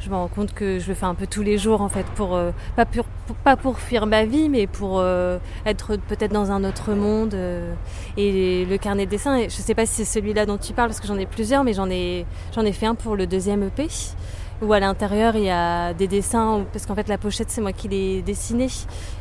Je 0.00 0.10
me 0.10 0.14
rends 0.14 0.28
compte 0.28 0.54
que 0.54 0.78
je 0.78 0.88
le 0.88 0.94
fais 0.94 1.06
un 1.06 1.14
peu 1.14 1.26
tous 1.26 1.42
les 1.42 1.58
jours 1.58 1.80
en 1.80 1.88
fait, 1.88 2.06
pour, 2.14 2.36
euh, 2.36 2.52
pas, 2.76 2.86
pour, 2.86 3.04
pas 3.42 3.56
pour 3.56 3.80
fuir 3.80 4.06
ma 4.06 4.24
vie, 4.24 4.48
mais 4.48 4.68
pour 4.68 5.02
être 5.66 5.96
peut-être 5.96 6.32
dans 6.32 6.52
un 6.52 6.62
autre 6.62 6.92
monde. 6.92 7.34
et 8.16 8.64
le 8.64 8.76
carnet 8.76 9.06
de 9.06 9.10
dessin, 9.10 9.42
je 9.42 9.48
sais 9.48 9.74
pas 9.74 9.86
si 9.86 9.94
c'est 9.94 10.20
celui-là 10.20 10.46
dont 10.46 10.56
tu 10.56 10.72
parles 10.72 10.90
parce 10.90 11.00
que 11.00 11.08
j'en 11.08 11.18
ai 11.18 11.26
plusieurs, 11.26 11.64
mais 11.64 11.72
j'en 11.72 11.90
ai, 11.90 12.26
j'en 12.54 12.62
ai 12.62 12.72
fait 12.72 12.86
un 12.86 12.94
pour 12.94 13.16
le 13.16 13.26
deuxième 13.26 13.64
EP 13.64 13.88
où 14.60 14.72
à 14.72 14.80
l'intérieur 14.80 15.36
il 15.36 15.44
y 15.44 15.50
a 15.50 15.94
des 15.94 16.08
dessins 16.08 16.64
parce 16.72 16.86
qu'en 16.86 16.94
fait 16.94 17.08
la 17.08 17.18
pochette 17.18 17.50
c'est 17.50 17.60
moi 17.60 17.72
qui 17.72 17.88
l'ai 17.88 18.22
dessinée. 18.22 18.68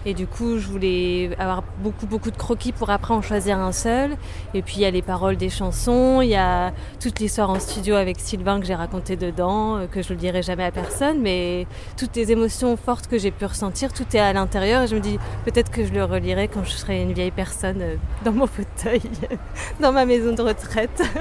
Et 0.05 0.13
du 0.13 0.27
coup 0.27 0.57
je 0.57 0.67
voulais 0.67 1.29
avoir 1.37 1.63
beaucoup 1.83 2.07
beaucoup 2.07 2.31
de 2.31 2.37
croquis 2.37 2.71
pour 2.71 2.89
après 2.89 3.13
en 3.13 3.21
choisir 3.21 3.59
un 3.59 3.71
seul. 3.71 4.17
Et 4.53 4.61
puis 4.61 4.75
il 4.77 4.81
y 4.81 4.85
a 4.85 4.91
les 4.91 5.01
paroles 5.01 5.37
des 5.37 5.49
chansons 5.49 6.21
il 6.21 6.29
y 6.29 6.35
a 6.35 6.73
toute 6.99 7.19
l'histoire 7.19 7.49
en 7.49 7.59
studio 7.59 7.95
avec 7.95 8.19
Sylvain 8.19 8.59
que 8.59 8.65
j'ai 8.65 8.75
raconté 8.75 9.15
dedans 9.15 9.77
euh, 9.77 9.87
que 9.87 10.01
je 10.01 10.09
le 10.09 10.15
dirai 10.15 10.41
jamais 10.41 10.63
à 10.63 10.71
personne. 10.71 11.19
Mais 11.21 11.67
toutes 11.97 12.15
les 12.15 12.31
émotions 12.31 12.75
fortes 12.77 13.07
que 13.07 13.17
j'ai 13.17 13.31
pu 13.31 13.45
ressentir 13.45 13.93
tout 13.93 14.05
est 14.13 14.19
à 14.19 14.33
l'intérieur. 14.33 14.83
Et 14.83 14.87
je 14.87 14.95
me 14.95 15.01
dis 15.01 15.19
peut-être 15.45 15.71
que 15.71 15.85
je 15.85 15.93
le 15.93 16.03
relirai 16.03 16.47
quand 16.47 16.63
je 16.63 16.71
serai 16.71 17.01
une 17.01 17.13
vieille 17.13 17.31
personne 17.31 17.81
euh, 17.81 17.95
dans 18.25 18.31
mon 18.31 18.47
fauteuil 18.47 19.01
dans 19.79 19.91
ma 19.91 20.05
maison 20.05 20.33
de 20.33 20.41
retraite. 20.41 21.01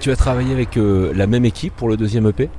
Tu 0.00 0.10
as 0.10 0.16
travaillé 0.16 0.52
avec 0.52 0.76
euh, 0.76 1.12
la 1.14 1.26
même 1.26 1.46
équipe 1.46 1.74
pour 1.76 1.88
le 1.88 1.96
deuxième 1.96 2.26
EP 2.26 2.50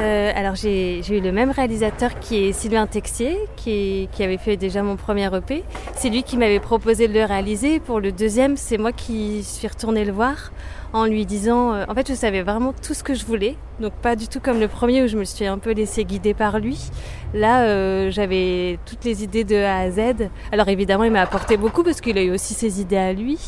Euh, 0.00 0.32
alors 0.34 0.54
j'ai 0.54 1.00
eu 1.10 1.20
le 1.20 1.30
même 1.30 1.50
réalisateur 1.50 2.18
qui 2.20 2.44
est 2.44 2.52
Sylvain 2.52 2.86
Texier, 2.86 3.36
qui, 3.56 4.08
avait 4.20 4.38
fait 4.38 4.56
déjà 4.56 4.82
mon 4.82 4.96
premier 4.96 5.28
EP. 5.34 5.62
C'est 5.94 6.08
lui 6.08 6.22
qui 6.22 6.38
m'avait 6.38 6.60
proposé 6.60 7.06
de 7.06 7.12
le 7.12 7.24
réaliser. 7.24 7.80
Pour 7.80 8.00
le 8.00 8.10
deuxième, 8.10 8.56
c'est 8.56 8.78
moi 8.78 8.92
qui 8.92 9.42
suis 9.42 9.68
retournée 9.68 10.04
le 10.04 10.12
voir 10.12 10.52
en 10.92 11.04
lui 11.04 11.26
disant, 11.26 11.72
euh, 11.72 11.84
en 11.88 11.94
fait 11.94 12.08
je 12.08 12.14
savais 12.14 12.42
vraiment 12.42 12.72
tout 12.72 12.94
ce 12.94 13.04
que 13.04 13.14
je 13.14 13.24
voulais, 13.24 13.56
donc 13.78 13.92
pas 13.92 14.16
du 14.16 14.26
tout 14.26 14.40
comme 14.40 14.58
le 14.58 14.66
premier 14.66 15.04
où 15.04 15.06
je 15.06 15.16
me 15.16 15.24
suis 15.24 15.46
un 15.46 15.58
peu 15.58 15.70
laissée 15.72 16.04
guider 16.04 16.34
par 16.34 16.58
lui. 16.58 16.90
Là 17.32 17.62
euh, 17.62 18.10
j'avais 18.10 18.78
toutes 18.86 19.04
les 19.04 19.22
idées 19.22 19.44
de 19.44 19.56
A 19.56 19.78
à 19.80 19.90
Z. 19.90 20.28
Alors 20.50 20.68
évidemment 20.68 21.04
il 21.04 21.12
m'a 21.12 21.20
apporté 21.20 21.56
beaucoup 21.56 21.84
parce 21.84 22.00
qu'il 22.00 22.18
a 22.18 22.22
eu 22.22 22.32
aussi 22.32 22.54
ses 22.54 22.80
idées 22.80 22.96
à 22.96 23.12
lui. 23.12 23.38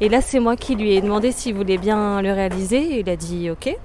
Et 0.00 0.08
là 0.08 0.22
c'est 0.22 0.40
moi 0.40 0.56
qui 0.56 0.74
lui 0.74 0.94
ai 0.94 1.00
demandé 1.02 1.32
s'il 1.32 1.54
voulait 1.54 1.78
bien 1.78 2.22
le 2.22 2.32
réaliser 2.32 3.00
il 3.00 3.10
a 3.10 3.16
dit 3.16 3.50
ok. 3.50 3.76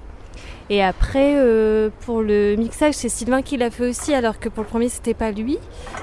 Et 0.70 0.82
après, 0.82 1.34
euh, 1.36 1.90
pour 2.00 2.22
le 2.22 2.54
mixage, 2.56 2.94
c'est 2.94 3.08
Sylvain 3.08 3.42
qui 3.42 3.56
l'a 3.56 3.70
fait 3.70 3.88
aussi, 3.88 4.14
alors 4.14 4.38
que 4.38 4.48
pour 4.48 4.62
le 4.62 4.68
premier, 4.68 4.88
c'était 4.88 5.14
pas 5.14 5.30
lui. 5.30 5.58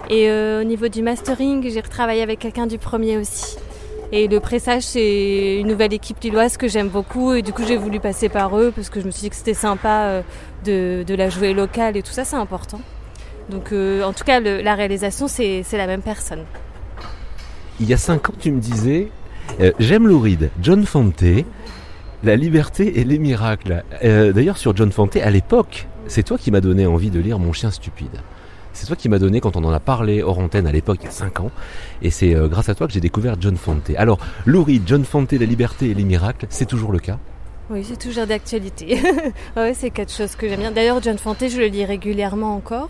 Et 0.09 0.29
euh, 0.29 0.61
au 0.61 0.63
niveau 0.63 0.87
du 0.87 1.01
mastering, 1.01 1.69
j'ai 1.69 1.81
retravaillé 1.81 2.21
avec 2.21 2.39
quelqu'un 2.39 2.67
du 2.67 2.77
premier 2.77 3.17
aussi. 3.17 3.57
Et 4.11 4.27
le 4.27 4.39
pressage, 4.39 4.83
c'est 4.83 5.57
une 5.59 5.67
nouvelle 5.67 5.93
équipe 5.93 6.19
lilloise 6.21 6.57
que 6.57 6.67
j'aime 6.67 6.89
beaucoup. 6.89 7.33
Et 7.33 7.41
du 7.41 7.53
coup, 7.53 7.63
j'ai 7.65 7.77
voulu 7.77 7.99
passer 7.99 8.27
par 8.27 8.57
eux 8.57 8.71
parce 8.75 8.89
que 8.89 8.99
je 9.01 9.05
me 9.05 9.11
suis 9.11 9.21
dit 9.21 9.29
que 9.29 9.35
c'était 9.35 9.53
sympa 9.53 10.03
euh, 10.03 10.21
de, 10.65 11.03
de 11.03 11.15
la 11.15 11.29
jouer 11.29 11.53
locale 11.53 11.95
et 11.95 12.01
tout 12.01 12.11
ça, 12.11 12.25
c'est 12.25 12.35
important. 12.35 12.81
Donc, 13.49 13.71
en 13.73 14.13
tout 14.13 14.23
cas, 14.23 14.39
la 14.39 14.75
réalisation, 14.75 15.27
c'est 15.27 15.63
la 15.73 15.87
même 15.87 16.03
personne. 16.03 16.43
Il 17.79 17.89
y 17.89 17.93
a 17.95 17.97
cinq 17.97 18.29
ans, 18.29 18.33
tu 18.39 18.51
me 18.51 18.59
disais 18.59 19.07
J'aime 19.79 20.07
Lou 20.07 20.19
Reed, 20.19 20.51
John 20.61 20.85
Fante, 20.85 21.23
La 22.21 22.35
liberté 22.35 22.99
et 22.99 23.05
les 23.05 23.17
miracles. 23.17 23.83
Euh, 24.03 24.33
D'ailleurs, 24.33 24.57
sur 24.57 24.75
John 24.75 24.91
Fante, 24.91 25.15
à 25.15 25.29
l'époque, 25.29 25.87
c'est 26.07 26.23
toi 26.23 26.37
qui 26.37 26.51
m'as 26.51 26.59
donné 26.59 26.85
envie 26.85 27.11
de 27.11 27.19
lire 27.19 27.39
Mon 27.39 27.53
chien 27.53 27.71
stupide. 27.71 28.21
C'est 28.73 28.87
toi 28.87 28.97
qui 28.97 29.07
m'as 29.07 29.19
donné 29.19 29.39
quand 29.39 29.55
on 29.55 29.63
en 29.63 29.71
a 29.71 29.79
parlé 29.79 30.21
hors 30.21 30.37
antenne 30.37 30.67
à 30.67 30.73
l'époque, 30.73 30.97
il 31.01 31.05
y 31.05 31.07
a 31.07 31.11
5 31.11 31.39
ans. 31.39 31.51
Et 32.01 32.09
c'est 32.11 32.35
euh, 32.35 32.49
grâce 32.49 32.67
à 32.67 32.75
toi 32.75 32.87
que 32.87 32.93
j'ai 32.93 32.99
découvert 32.99 33.37
John 33.39 33.55
Fante. 33.55 33.91
Alors, 33.95 34.19
Lou 34.45 34.65
Reed, 34.65 34.83
John 34.85 35.05
Fante, 35.05 35.31
La 35.31 35.45
liberté 35.45 35.91
et 35.91 35.93
les 35.93 36.03
miracles, 36.03 36.45
c'est 36.49 36.65
toujours 36.65 36.91
le 36.91 36.99
cas? 36.99 37.19
Oui, 37.69 37.85
c'est 37.87 37.97
toujours 37.99 38.27
d'actualité. 38.27 38.99
ouais, 39.55 39.73
c'est 39.73 39.89
quelque 39.89 40.11
chose 40.11 40.35
que 40.35 40.49
j'aime 40.49 40.59
bien. 40.59 40.71
D'ailleurs, 40.71 41.01
John 41.01 41.17
Fante, 41.17 41.47
je 41.47 41.57
le 41.57 41.67
lis 41.67 41.85
régulièrement 41.85 42.53
encore. 42.53 42.89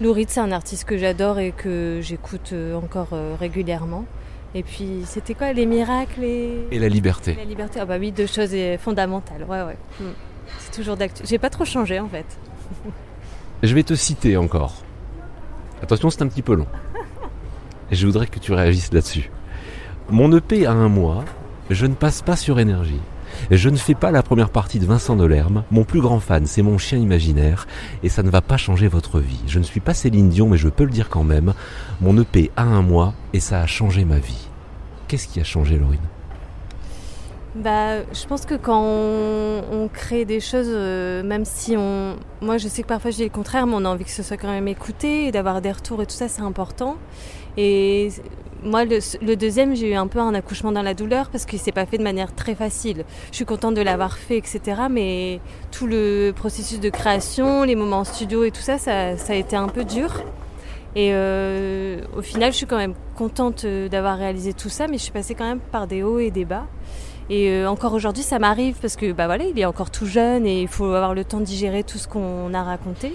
Lou 0.00 0.14
Reed, 0.14 0.30
c'est 0.30 0.40
un 0.40 0.52
artiste 0.52 0.84
que 0.84 0.96
j'adore 0.96 1.38
et 1.38 1.52
que 1.52 1.98
j'écoute 2.00 2.50
euh, 2.54 2.76
encore 2.76 3.08
régulièrement. 3.38 4.06
Et 4.54 4.62
puis, 4.62 5.02
c'était 5.04 5.34
quoi 5.34 5.52
Les 5.52 5.66
miracles 5.66 6.24
et... 6.24 6.66
Et 6.70 6.78
la 6.78 6.88
liberté. 6.88 7.34
La 7.34 7.44
liberté. 7.44 7.78
Ah 7.80 7.84
bah 7.84 7.98
oui, 7.98 8.10
deux 8.10 8.26
choses 8.26 8.54
fondamentales. 8.78 9.44
Ouais, 9.44 9.62
ouais. 9.62 9.76
Mm. 10.00 10.10
C'est 10.58 10.72
toujours 10.72 10.96
d'actu. 10.96 11.22
J'ai 11.26 11.38
pas 11.38 11.50
trop 11.50 11.64
changé 11.64 12.00
en 12.00 12.08
fait. 12.08 12.26
Je 13.62 13.74
vais 13.74 13.82
te 13.82 13.94
citer 13.94 14.36
encore. 14.36 14.82
Attention, 15.82 16.10
c'est 16.10 16.22
un 16.22 16.28
petit 16.28 16.42
peu 16.42 16.54
long. 16.54 16.66
Je 17.90 18.06
voudrais 18.06 18.26
que 18.26 18.38
tu 18.38 18.52
réagisses 18.52 18.92
là-dessus. 18.92 19.30
Mon 20.08 20.34
EP 20.36 20.66
a 20.66 20.72
un 20.72 20.88
mois, 20.88 21.24
je 21.70 21.86
ne 21.86 21.94
passe 21.94 22.22
pas 22.22 22.36
sur 22.36 22.58
énergie. 22.58 23.00
Je 23.50 23.68
ne 23.68 23.76
fais 23.76 23.96
pas 23.96 24.12
la 24.12 24.22
première 24.22 24.50
partie 24.50 24.78
de 24.78 24.86
Vincent 24.86 25.16
Delerme. 25.16 25.64
Mon 25.72 25.82
plus 25.82 26.00
grand 26.00 26.20
fan, 26.20 26.46
c'est 26.46 26.62
mon 26.62 26.78
chien 26.78 26.98
imaginaire. 26.98 27.66
Et 28.04 28.08
ça 28.08 28.22
ne 28.22 28.30
va 28.30 28.42
pas 28.42 28.56
changer 28.56 28.86
votre 28.86 29.18
vie. 29.18 29.40
Je 29.48 29.58
ne 29.58 29.64
suis 29.64 29.80
pas 29.80 29.92
Céline 29.92 30.28
Dion, 30.28 30.48
mais 30.48 30.56
je 30.56 30.68
peux 30.68 30.84
le 30.84 30.90
dire 30.90 31.08
quand 31.08 31.24
même. 31.24 31.52
Mon 32.00 32.16
EP 32.16 32.52
a 32.56 32.62
un 32.62 32.82
mois 32.82 33.12
et 33.32 33.40
ça 33.40 33.60
a 33.60 33.66
changé 33.66 34.04
ma 34.04 34.18
vie. 34.18 34.48
Qu'est-ce 35.08 35.26
qui 35.26 35.40
a 35.40 35.44
changé, 35.44 35.78
Laurine? 35.78 35.98
Bah, 37.56 38.02
je 38.12 38.24
pense 38.28 38.46
que 38.46 38.54
quand 38.54 38.80
on, 38.84 39.88
crée 39.92 40.24
des 40.24 40.38
choses, 40.38 40.70
euh, 40.70 41.24
même 41.24 41.44
si 41.44 41.76
on. 41.76 42.14
Moi, 42.40 42.58
je 42.58 42.68
sais 42.68 42.82
que 42.82 42.86
parfois 42.86 43.10
je 43.10 43.16
dis 43.16 43.24
le 43.24 43.30
contraire, 43.30 43.66
mais 43.66 43.74
on 43.74 43.84
a 43.84 43.88
envie 43.88 44.04
que 44.04 44.12
ce 44.12 44.22
soit 44.22 44.36
quand 44.36 44.52
même 44.52 44.68
écouté 44.68 45.32
d'avoir 45.32 45.60
des 45.60 45.72
retours 45.72 46.00
et 46.00 46.06
tout 46.06 46.14
ça, 46.14 46.28
c'est 46.28 46.42
important. 46.42 46.96
Et 47.56 48.10
moi, 48.62 48.84
le, 48.84 49.34
deuxième, 49.36 49.74
j'ai 49.74 49.90
eu 49.90 49.94
un 49.94 50.06
peu 50.06 50.18
un 50.18 50.34
accouchement 50.34 50.72
dans 50.72 50.82
la 50.82 50.94
douleur 50.94 51.30
parce 51.30 51.44
qu'il 51.44 51.58
s'est 51.58 51.72
pas 51.72 51.86
fait 51.86 51.98
de 51.98 52.02
manière 52.02 52.34
très 52.34 52.54
facile. 52.54 53.04
Je 53.30 53.36
suis 53.36 53.44
contente 53.44 53.74
de 53.74 53.82
l'avoir 53.82 54.18
fait, 54.18 54.36
etc. 54.36 54.60
Mais 54.90 55.40
tout 55.70 55.86
le 55.86 56.32
processus 56.34 56.80
de 56.80 56.90
création, 56.90 57.64
les 57.64 57.76
moments 57.76 58.00
en 58.00 58.04
studio 58.04 58.44
et 58.44 58.50
tout 58.50 58.62
ça, 58.62 58.78
ça, 58.78 59.16
ça 59.16 59.32
a 59.32 59.36
été 59.36 59.56
un 59.56 59.68
peu 59.68 59.84
dur. 59.84 60.22
Et 60.96 61.10
euh, 61.12 62.00
au 62.16 62.22
final, 62.22 62.52
je 62.52 62.56
suis 62.56 62.66
quand 62.66 62.76
même 62.76 62.94
contente 63.16 63.64
euh, 63.64 63.88
d'avoir 63.88 64.18
réalisé 64.18 64.52
tout 64.52 64.68
ça, 64.68 64.88
mais 64.88 64.98
je 64.98 65.04
suis 65.04 65.12
passée 65.12 65.34
quand 65.34 65.46
même 65.46 65.60
par 65.60 65.86
des 65.86 66.02
hauts 66.02 66.18
et 66.18 66.30
des 66.30 66.44
bas. 66.44 66.66
Et 67.28 67.48
euh, 67.48 67.70
encore 67.70 67.94
aujourd'hui, 67.94 68.24
ça 68.24 68.40
m'arrive 68.40 68.74
parce 68.82 68.96
que 68.96 69.12
bah 69.12 69.26
voilà, 69.26 69.44
il 69.44 69.56
est 69.56 69.64
encore 69.64 69.90
tout 69.90 70.06
jeune 70.06 70.46
et 70.46 70.62
il 70.62 70.68
faut 70.68 70.86
avoir 70.86 71.14
le 71.14 71.24
temps 71.24 71.38
de 71.38 71.44
digérer 71.44 71.84
tout 71.84 71.98
ce 71.98 72.08
qu'on 72.08 72.52
a 72.54 72.62
raconté. 72.64 73.12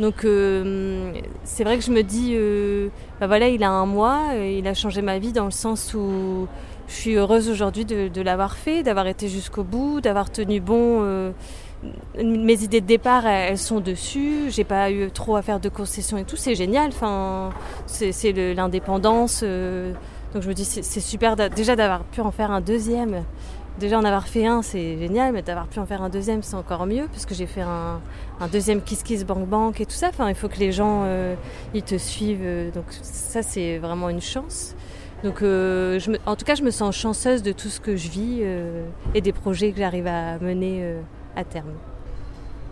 Donc 0.00 0.24
euh, 0.24 1.12
c'est 1.44 1.64
vrai 1.64 1.78
que 1.78 1.84
je 1.84 1.90
me 1.90 2.02
dis, 2.02 2.32
euh, 2.34 2.88
bah 3.20 3.26
voilà, 3.26 3.48
il 3.48 3.62
a 3.62 3.70
un 3.70 3.86
mois, 3.86 4.30
euh, 4.32 4.56
il 4.58 4.66
a 4.66 4.74
changé 4.74 5.02
ma 5.02 5.18
vie 5.18 5.32
dans 5.32 5.44
le 5.44 5.50
sens 5.50 5.94
où 5.94 6.48
je 6.88 6.94
suis 6.94 7.14
heureuse 7.14 7.48
aujourd'hui 7.48 7.84
de, 7.84 8.22
l'avoir 8.22 8.56
fait, 8.56 8.82
d'avoir 8.82 9.06
été 9.06 9.28
jusqu'au 9.28 9.64
bout, 9.64 10.00
d'avoir 10.00 10.30
tenu 10.30 10.60
bon. 10.60 11.32
mes 12.16 12.62
idées 12.62 12.80
de 12.80 12.86
départ, 12.86 13.26
elles 13.26 13.58
sont 13.58 13.80
dessus. 13.80 14.50
J'ai 14.50 14.64
pas 14.64 14.90
eu 14.90 15.10
trop 15.10 15.36
à 15.36 15.42
faire 15.42 15.60
de 15.60 15.68
concessions 15.68 16.18
et 16.18 16.24
tout. 16.24 16.36
C'est 16.36 16.54
génial. 16.54 16.88
Enfin, 16.88 17.50
c'est 17.86 18.32
l'indépendance. 18.54 19.42
donc 19.42 20.42
je 20.42 20.48
me 20.48 20.54
dis, 20.54 20.64
c'est 20.64 21.00
super 21.00 21.36
déjà 21.36 21.76
d'avoir 21.76 22.04
pu 22.04 22.20
en 22.20 22.30
faire 22.30 22.50
un 22.50 22.60
deuxième. 22.60 23.24
Déjà 23.80 23.98
en 23.98 24.04
avoir 24.04 24.28
fait 24.28 24.46
un, 24.46 24.62
c'est 24.62 24.98
génial, 24.98 25.32
mais 25.32 25.42
d'avoir 25.42 25.66
pu 25.66 25.78
en 25.78 25.86
faire 25.86 26.02
un 26.02 26.08
deuxième, 26.10 26.42
c'est 26.42 26.54
encore 26.54 26.86
mieux, 26.86 27.06
parce 27.10 27.24
que 27.26 27.34
j'ai 27.34 27.46
fait 27.46 27.62
un, 27.62 28.00
un 28.40 28.46
deuxième 28.48 28.82
Kiss 28.82 29.02
Kiss 29.02 29.24
Bank 29.24 29.46
Bank 29.48 29.80
et 29.80 29.86
tout 29.86 29.92
ça. 29.94 30.08
Enfin, 30.08 30.28
il 30.28 30.34
faut 30.34 30.48
que 30.48 30.58
les 30.58 30.72
gens 30.72 31.02
euh, 31.04 31.34
ils 31.74 31.82
te 31.82 31.96
suivent. 31.96 32.42
euh, 32.44 32.70
Donc 32.70 32.84
ça, 32.90 33.42
c'est 33.42 33.78
vraiment 33.78 34.08
une 34.08 34.20
chance. 34.20 34.74
Donc, 35.24 35.40
euh, 35.42 35.98
je 36.00 36.10
me- 36.10 36.18
en 36.26 36.36
tout 36.36 36.44
cas, 36.44 36.54
je 36.54 36.62
me 36.62 36.70
sens 36.70 36.94
chanceuse 36.96 37.42
de 37.42 37.52
tout 37.52 37.68
ce 37.68 37.80
que 37.80 37.96
je 37.96 38.08
vis 38.08 38.40
euh, 38.42 38.84
et 39.14 39.20
des 39.20 39.32
projets 39.32 39.72
que 39.72 39.78
j'arrive 39.78 40.06
à 40.06 40.38
mener 40.38 40.80
euh, 40.82 41.00
à 41.36 41.44
terme. 41.44 41.70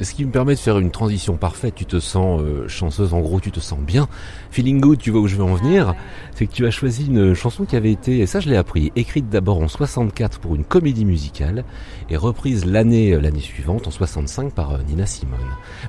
Ce 0.01 0.15
qui 0.15 0.25
me 0.25 0.31
permet 0.31 0.55
de 0.55 0.59
faire 0.59 0.79
une 0.79 0.91
transition 0.91 1.37
parfaite, 1.37 1.75
tu 1.75 1.85
te 1.85 2.01
sens 2.01 2.41
euh, 2.41 2.67
chanceuse, 2.69 3.13
en 3.13 3.21
gros 3.21 3.39
tu 3.39 3.51
te 3.51 3.61
sens 3.61 3.79
bien. 3.79 4.09
Feeling 4.51 4.81
good, 4.81 4.99
tu 4.99 5.11
vois 5.11 5.21
où 5.21 5.29
je 5.29 5.37
veux 5.37 5.45
en 5.45 5.55
venir, 5.55 5.95
c'est 6.35 6.47
que 6.47 6.53
tu 6.53 6.67
as 6.67 6.71
choisi 6.71 7.07
une 7.07 7.35
chanson 7.35 7.67
qui 7.67 7.77
avait 7.77 7.93
été, 7.93 8.21
et 8.21 8.27
ça 8.27 8.41
je 8.41 8.49
l'ai 8.49 8.57
appris, 8.57 8.93
écrite 8.97 9.29
d'abord 9.29 9.61
en 9.61 9.69
64 9.69 10.41
pour 10.41 10.55
une 10.55 10.65
comédie 10.65 11.05
musicale 11.05 11.65
et 12.09 12.17
reprise 12.17 12.65
l'année 12.65 13.13
euh, 13.13 13.21
l'année 13.21 13.41
suivante 13.41 13.87
en 13.87 13.91
65 13.91 14.55
par 14.55 14.73
euh, 14.73 14.79
Nina 14.89 15.05
Simone. 15.05 15.39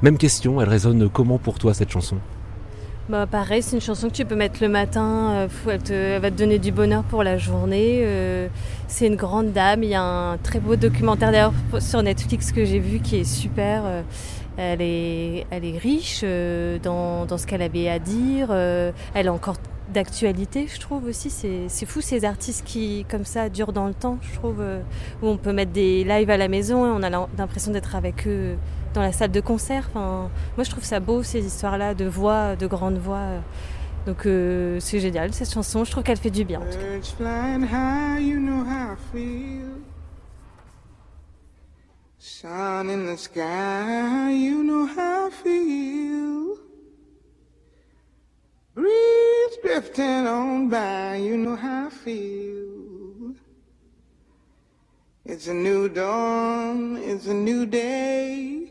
Même 0.01 0.17
question, 0.17 0.59
elle 0.59 0.69
résonne 0.69 1.09
comment 1.09 1.37
pour 1.37 1.57
toi 1.57 1.73
cette 1.73 1.91
chanson? 1.91 2.17
Bah 3.11 3.27
pareil, 3.29 3.61
c'est 3.61 3.75
une 3.75 3.81
chanson 3.81 4.07
que 4.07 4.13
tu 4.13 4.23
peux 4.23 4.35
mettre 4.37 4.61
le 4.63 4.69
matin, 4.69 5.31
euh, 5.33 5.47
elle, 5.69 5.83
te- 5.83 6.17
va 6.17 6.31
te 6.31 6.37
donner 6.37 6.59
du 6.59 6.71
bonheur 6.71 7.03
pour 7.03 7.23
la 7.23 7.37
journée. 7.37 8.03
euh, 8.05 8.47
c'est 8.87 9.05
une 9.05 9.17
grande 9.17 9.51
dame, 9.51 9.83
il 9.83 9.89
y 9.89 9.95
a 9.95 10.01
un 10.01 10.37
très 10.37 10.61
beau 10.61 10.77
documentaire 10.77 11.31
d'ailleurs 11.33 11.51
sur 11.79 12.01
Netflix 12.03 12.53
que 12.53 12.63
j'ai 12.63 12.79
vu 12.79 12.99
qui 12.99 13.17
est 13.17 13.23
super. 13.25 13.81
euh, 13.85 14.01
elle, 14.55 14.81
est, 14.81 15.45
elle 15.51 15.65
est 15.65 15.77
riche 15.77 16.23
dans, 16.83 17.25
dans 17.25 17.37
ce 17.37 17.45
qu'elle 17.47 17.61
avait 17.61 17.89
à 17.89 17.99
dire, 17.99 18.51
elle 18.51 19.25
est 19.25 19.29
encore 19.29 19.55
d'actualité 19.93 20.67
je 20.73 20.79
trouve 20.79 21.03
aussi. 21.05 21.29
C'est 21.29 21.85
fou 21.85 21.99
ces 21.99 22.23
artistes 22.23 22.63
qui 22.65 23.05
comme 23.09 23.25
ça 23.25 23.49
durent 23.49 23.73
dans 23.73 23.87
le 23.87 23.93
temps, 23.93 24.19
je 24.21 24.35
trouve, 24.37 24.61
où 25.21 25.27
on 25.27 25.35
peut 25.37 25.51
mettre 25.53 25.71
des 25.73 26.03
lives 26.05 26.29
à 26.29 26.37
la 26.37 26.47
maison 26.47 26.85
et 26.85 26.89
on 26.89 27.03
a 27.03 27.09
l'impression 27.09 27.71
d'être 27.73 27.95
avec 27.95 28.25
eux 28.27 28.55
dans 28.93 29.01
la 29.01 29.11
salle 29.11 29.31
de 29.31 29.41
concert. 29.41 29.87
Enfin, 29.89 30.29
moi, 30.57 30.63
je 30.63 30.69
trouve 30.69 30.83
ça 30.83 30.99
beau, 30.99 31.23
ces 31.23 31.45
histoires-là 31.45 31.93
de 31.93 32.05
voix, 32.05 32.55
de 32.55 32.67
grandes 32.67 32.97
voix. 32.97 33.41
Donc 34.05 34.25
euh, 34.25 34.79
c'est 34.79 34.99
génial 34.99 35.31
cette 35.33 35.53
chanson, 35.53 35.83
je 35.83 35.91
trouve 35.91 36.03
qu'elle 36.03 36.17
fait 36.17 36.31
du 36.31 36.43
bien. 36.43 36.59
en 36.59 36.63
tout 36.63 36.77
cas. 36.77 36.99
It's 55.23 55.47
a 55.47 55.53
new 55.53 55.87
dawn, 55.87 56.97
it's 56.97 57.27
a 57.27 57.33
new 57.33 57.65
day. 57.65 58.70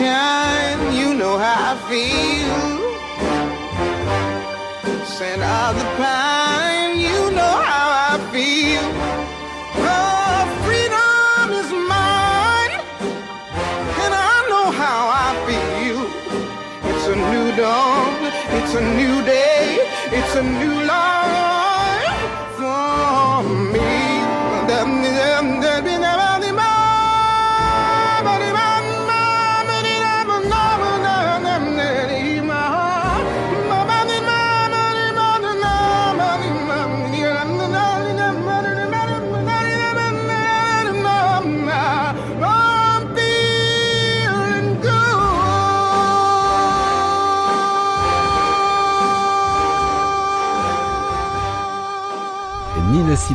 You 0.00 1.14
know 1.14 1.38
how 1.38 1.74
I 1.74 1.76
feel. 1.88 2.37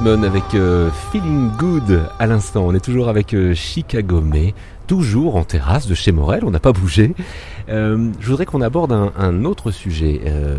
Avec 0.05 0.53
euh, 0.53 0.89
Feeling 1.11 1.49
Good 1.57 2.03
à 2.19 2.27
l'instant. 2.27 2.65
On 2.65 2.73
est 2.73 2.83
toujours 2.83 3.07
avec 3.07 3.33
euh, 3.33 3.53
Chicago 3.53 4.19
May, 4.19 4.53
toujours 4.85 5.37
en 5.37 5.45
terrasse 5.45 5.87
de 5.87 5.95
chez 5.95 6.11
Morel, 6.11 6.43
on 6.43 6.51
n'a 6.51 6.59
pas 6.59 6.73
bougé. 6.73 7.15
Euh, 7.69 8.11
je 8.19 8.27
voudrais 8.27 8.45
qu'on 8.45 8.59
aborde 8.59 8.91
un, 8.91 9.45
autre 9.45 9.71
sujet. 9.71 10.19
Euh, 10.25 10.57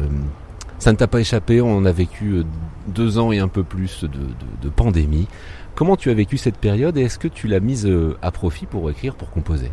ça 0.79 0.93
ne 0.93 0.97
t'a 0.97 1.07
pas 1.07 1.21
échappé, 1.21 1.61
on 1.61 1.85
a 1.85 1.93
vécu 1.93 2.43
deux 2.89 3.19
ans 3.19 3.33
et 3.33 3.39
un 3.39 3.49
peu 3.49 3.65
plus 3.65 4.05
de, 4.05 4.69
pandémie. 4.71 5.29
Comment 5.75 5.97
tu 5.97 6.11
as 6.11 6.15
vécu 6.15 6.39
cette 6.39 6.57
période 6.57 6.97
et 6.97 7.03
est-ce 7.03 7.19
que 7.19 7.29
tu 7.29 7.47
l'as 7.47 7.61
mise 7.61 7.91
à 8.23 8.31
profit 8.31 8.65
pour 8.65 8.91
écrire, 8.91 9.15
pour 9.15 9.31
composer? 9.31 9.71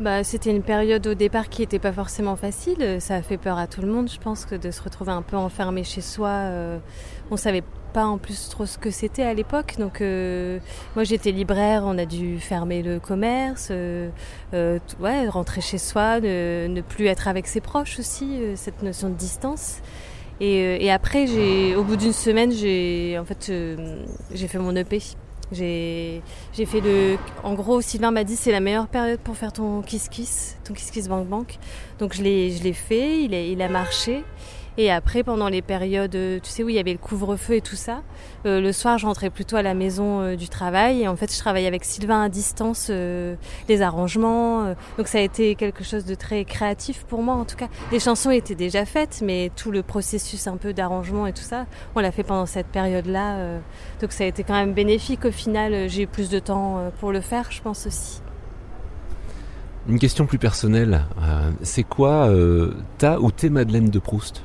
Bah, 0.00 0.24
c'était 0.24 0.50
une 0.50 0.62
période 0.62 1.06
au 1.06 1.14
départ 1.14 1.50
qui 1.50 1.60
n'était 1.60 1.78
pas 1.78 1.92
forcément 1.92 2.36
facile. 2.36 2.96
Ça 3.00 3.16
a 3.16 3.22
fait 3.22 3.36
peur 3.36 3.58
à 3.58 3.66
tout 3.66 3.82
le 3.82 3.88
monde, 3.88 4.10
je 4.10 4.18
pense, 4.18 4.46
que 4.46 4.54
de 4.54 4.70
se 4.70 4.82
retrouver 4.82 5.12
un 5.12 5.22
peu 5.22 5.36
enfermé 5.36 5.84
chez 5.84 6.00
soi. 6.00 6.28
euh, 6.28 6.78
on 7.30 7.36
savait 7.36 7.62
pas 7.90 8.06
en 8.06 8.18
plus 8.18 8.48
trop 8.48 8.66
ce 8.66 8.78
que 8.78 8.90
c'était 8.90 9.22
à 9.22 9.34
l'époque. 9.34 9.74
Donc, 9.78 10.00
euh, 10.00 10.58
moi, 10.94 11.04
j'étais 11.04 11.32
libraire. 11.32 11.82
On 11.84 11.98
a 11.98 12.06
dû 12.06 12.38
fermer 12.40 12.82
le 12.82 12.98
commerce, 12.98 13.68
euh, 13.70 14.08
euh, 14.54 14.78
ouais, 15.00 15.28
rentrer 15.28 15.60
chez 15.60 15.78
soi, 15.78 16.20
ne, 16.20 16.80
plus 16.80 17.06
être 17.06 17.28
avec 17.28 17.46
ses 17.46 17.60
proches 17.60 17.98
aussi. 17.98 18.40
cette 18.56 18.82
notion 18.82 19.08
de 19.08 19.14
distance. 19.14 19.80
Et, 20.40 20.90
après, 20.90 21.26
au 21.74 21.84
bout 21.84 21.96
d'une 21.96 22.14
semaine, 22.14 22.50
j'ai, 22.50 23.18
en 23.18 23.24
fait, 23.24 23.52
fait 24.34 24.58
mon 24.58 24.74
EP. 24.74 25.00
J'ai, 25.52 26.22
fait 26.54 26.80
le. 26.80 27.16
En 27.42 27.54
gros, 27.54 27.80
Sylvain 27.80 28.10
m'a 28.10 28.24
dit 28.24 28.36
c'est 28.36 28.52
la 28.52 28.60
meilleure 28.60 28.86
période 28.86 29.20
pour 29.20 29.36
faire 29.36 29.52
ton 29.52 29.82
kiss 29.82 30.08
kiss, 30.08 30.56
ton 30.64 30.74
kiss 30.74 30.90
kiss 30.90 31.08
bank 31.08 31.26
bank. 31.26 31.58
Donc 31.98 32.14
je 32.14 32.22
l'ai, 32.22 32.72
fait, 32.72 33.22
il 33.24 33.34
il 33.34 33.60
a 33.60 33.68
marché. 33.68 34.24
Et 34.80 34.90
après, 34.90 35.22
pendant 35.22 35.50
les 35.50 35.60
périodes, 35.60 36.14
euh, 36.14 36.38
tu 36.42 36.48
sais, 36.48 36.64
où 36.64 36.70
il 36.70 36.74
y 36.74 36.78
avait 36.78 36.92
le 36.92 36.98
couvre-feu 36.98 37.56
et 37.56 37.60
tout 37.60 37.76
ça, 37.76 38.02
euh, 38.46 38.62
le 38.62 38.72
soir, 38.72 38.96
je 38.96 39.04
rentrais 39.04 39.28
plutôt 39.28 39.56
à 39.56 39.62
la 39.62 39.74
maison 39.74 40.22
euh, 40.22 40.36
du 40.36 40.48
travail. 40.48 41.02
Et 41.02 41.08
en 41.08 41.16
fait, 41.16 41.30
je 41.30 41.38
travaillais 41.38 41.66
avec 41.66 41.84
Sylvain 41.84 42.22
à 42.22 42.30
distance, 42.30 42.88
les 42.88 43.82
arrangements. 43.82 44.74
donc 44.96 45.06
ça 45.06 45.18
a 45.18 45.20
été 45.20 45.54
quelque 45.54 45.84
chose 45.84 46.06
de 46.06 46.14
très 46.14 46.46
créatif 46.46 47.04
pour 47.04 47.22
moi, 47.22 47.34
en 47.34 47.44
tout 47.44 47.56
cas. 47.56 47.68
Les 47.92 48.00
chansons 48.00 48.30
étaient 48.30 48.54
déjà 48.54 48.86
faites, 48.86 49.20
mais 49.22 49.50
tout 49.54 49.70
le 49.70 49.82
processus 49.82 50.46
un 50.46 50.56
peu 50.56 50.72
d'arrangement 50.72 51.26
et 51.26 51.34
tout 51.34 51.42
ça, 51.42 51.66
on 51.94 52.00
l'a 52.00 52.10
fait 52.10 52.22
pendant 52.22 52.46
cette 52.46 52.68
période-là. 52.68 53.58
donc 54.00 54.12
ça 54.12 54.24
a 54.24 54.28
été 54.28 54.44
quand 54.44 54.54
même 54.54 54.72
bénéfique. 54.72 55.26
Au 55.26 55.30
final, 55.30 55.90
j'ai 55.90 56.04
eu 56.04 56.06
plus 56.06 56.30
de 56.30 56.38
temps 56.38 56.90
pour 57.00 57.12
le 57.12 57.20
faire, 57.20 57.48
je 57.50 57.60
pense 57.60 57.86
aussi. 57.86 58.22
Une 59.90 59.98
question 59.98 60.24
plus 60.24 60.38
personnelle, 60.38 61.04
c'est 61.62 61.84
quoi 61.84 62.30
ta 62.96 63.20
ou 63.20 63.30
tes 63.30 63.50
Madeleine 63.50 63.90
de 63.90 63.98
Proust? 63.98 64.42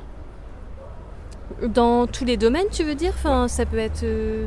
Dans 1.62 2.06
tous 2.06 2.24
les 2.24 2.36
domaines, 2.36 2.66
tu 2.70 2.82
veux 2.84 2.94
dire? 2.94 3.12
Enfin, 3.14 3.48
Ça 3.48 3.66
peut 3.66 3.78
être 3.78 4.02
euh, 4.02 4.46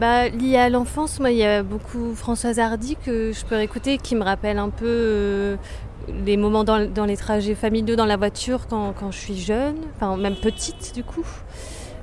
bah, 0.00 0.28
lié 0.28 0.56
à 0.56 0.68
l'enfance. 0.68 1.20
Moi, 1.20 1.30
il 1.30 1.38
y 1.38 1.44
a 1.44 1.62
beaucoup 1.62 2.14
Françoise 2.14 2.58
Hardy 2.58 2.96
que 2.96 3.32
je 3.32 3.44
peux 3.44 3.56
réécouter 3.56 3.98
qui 3.98 4.14
me 4.16 4.22
rappelle 4.24 4.58
un 4.58 4.70
peu 4.70 4.86
euh, 4.86 5.56
les 6.24 6.36
moments 6.36 6.64
dans, 6.64 6.90
dans 6.90 7.04
les 7.04 7.16
trajets 7.16 7.54
familiaux 7.54 7.96
dans 7.96 8.06
la 8.06 8.16
voiture 8.16 8.66
quand, 8.68 8.94
quand 8.98 9.10
je 9.10 9.18
suis 9.18 9.36
jeune, 9.36 9.76
enfin 9.96 10.16
même 10.16 10.36
petite 10.36 10.92
du 10.94 11.04
coup. 11.04 11.26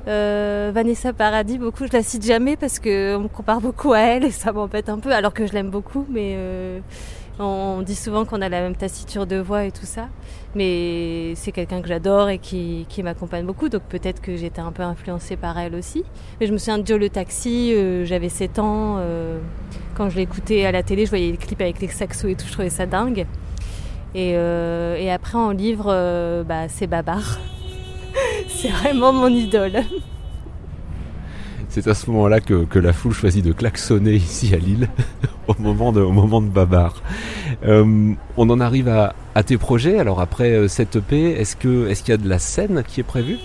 Euh, 0.07 0.71
Vanessa 0.73 1.13
Paradis, 1.13 1.57
beaucoup, 1.57 1.87
je 1.87 1.91
la 1.91 2.03
cite 2.03 2.23
jamais 2.23 2.55
parce 2.57 2.77
qu'on 2.79 3.19
me 3.19 3.27
compare 3.27 3.59
beaucoup 3.59 3.93
à 3.93 3.99
elle 4.01 4.23
et 4.23 4.31
ça 4.31 4.51
m'embête 4.51 4.87
un 4.87 4.99
peu, 4.99 5.11
alors 5.11 5.33
que 5.33 5.47
je 5.47 5.53
l'aime 5.53 5.71
beaucoup, 5.71 6.05
mais 6.09 6.37
on 7.39 7.81
dit 7.81 7.95
souvent 7.95 8.23
qu'on 8.23 8.41
a 8.41 8.49
la 8.49 8.61
même 8.61 8.75
taciture 8.75 9.27
de 9.27 9.37
voix 9.37 9.65
et 9.65 9.71
tout 9.71 9.85
ça. 9.85 10.07
Mais 10.55 11.35
c'est 11.35 11.51
quelqu'un 11.51 11.81
que 11.81 11.87
j'adore 11.87 12.29
et 12.29 12.37
qui, 12.37 12.85
m'accompagne 13.03 13.45
beaucoup, 13.45 13.67
donc 13.67 13.83
peut-être 13.83 14.21
que 14.21 14.37
j'étais 14.37 14.61
un 14.61 14.71
peu 14.71 14.83
influencée 14.83 15.35
par 15.35 15.57
elle 15.59 15.75
aussi. 15.75 16.03
Mais 16.39 16.47
je 16.47 16.53
me 16.53 16.57
souviens 16.57 16.77
de 16.77 16.87
Joe 16.87 16.97
le 16.97 17.09
taxi, 17.09 17.73
euh, 17.73 18.05
j'avais 18.05 18.29
7 18.29 18.59
ans, 18.59 18.95
euh, 18.99 19.39
quand 19.95 20.09
je 20.09 20.15
l'écoutais 20.15 20.65
à 20.65 20.71
la 20.71 20.81
télé, 20.81 21.05
je 21.05 21.09
voyais 21.09 21.31
les 21.31 21.37
clips 21.37 21.59
avec 21.59 21.81
les 21.81 21.89
saxos 21.89 22.29
et 22.29 22.35
tout, 22.35 22.45
je 22.47 22.53
trouvais 22.53 22.69
ça 22.69 22.85
dingue. 22.85 23.25
Et, 24.13 24.33
euh, 24.35 25.13
après 25.13 25.37
en 25.37 25.51
livre, 25.51 26.43
bah, 26.43 26.69
c'est 26.69 26.87
Babar. 26.87 27.39
c'est 28.47 28.69
vraiment 28.69 29.11
mon 29.11 29.27
idole. 29.27 29.83
C'est 31.75 31.89
à 31.89 31.93
ce 31.93 32.09
moment-là 32.09 32.39
que, 32.39 32.79
la 32.79 32.93
foule 32.93 33.11
choisit 33.11 33.43
de 33.43 33.51
klaxonner 33.51 34.13
ici 34.13 34.53
à 34.53 34.57
Lille 34.57 34.87
au 35.49 35.55
moment 35.59 35.91
de, 35.91 35.99
au 35.99 36.13
moment 36.13 36.39
de 36.39 36.47
Babar. 36.47 37.03
Euh, 37.65 38.13
on 38.37 38.49
en 38.49 38.61
arrive 38.61 38.87
à, 38.87 39.43
tes 39.43 39.57
projets. 39.57 39.99
Alors 39.99 40.21
après 40.21 40.51
euh, 40.51 40.69
cette 40.69 40.95
EP, 40.95 41.31
est-ce 41.33 41.57
qu'il 41.57 42.07
y 42.07 42.11
a 42.13 42.17
de 42.17 42.29
la 42.29 42.39
scène 42.39 42.81
qui 42.87 43.01
est 43.01 43.03
prévue? 43.03 43.39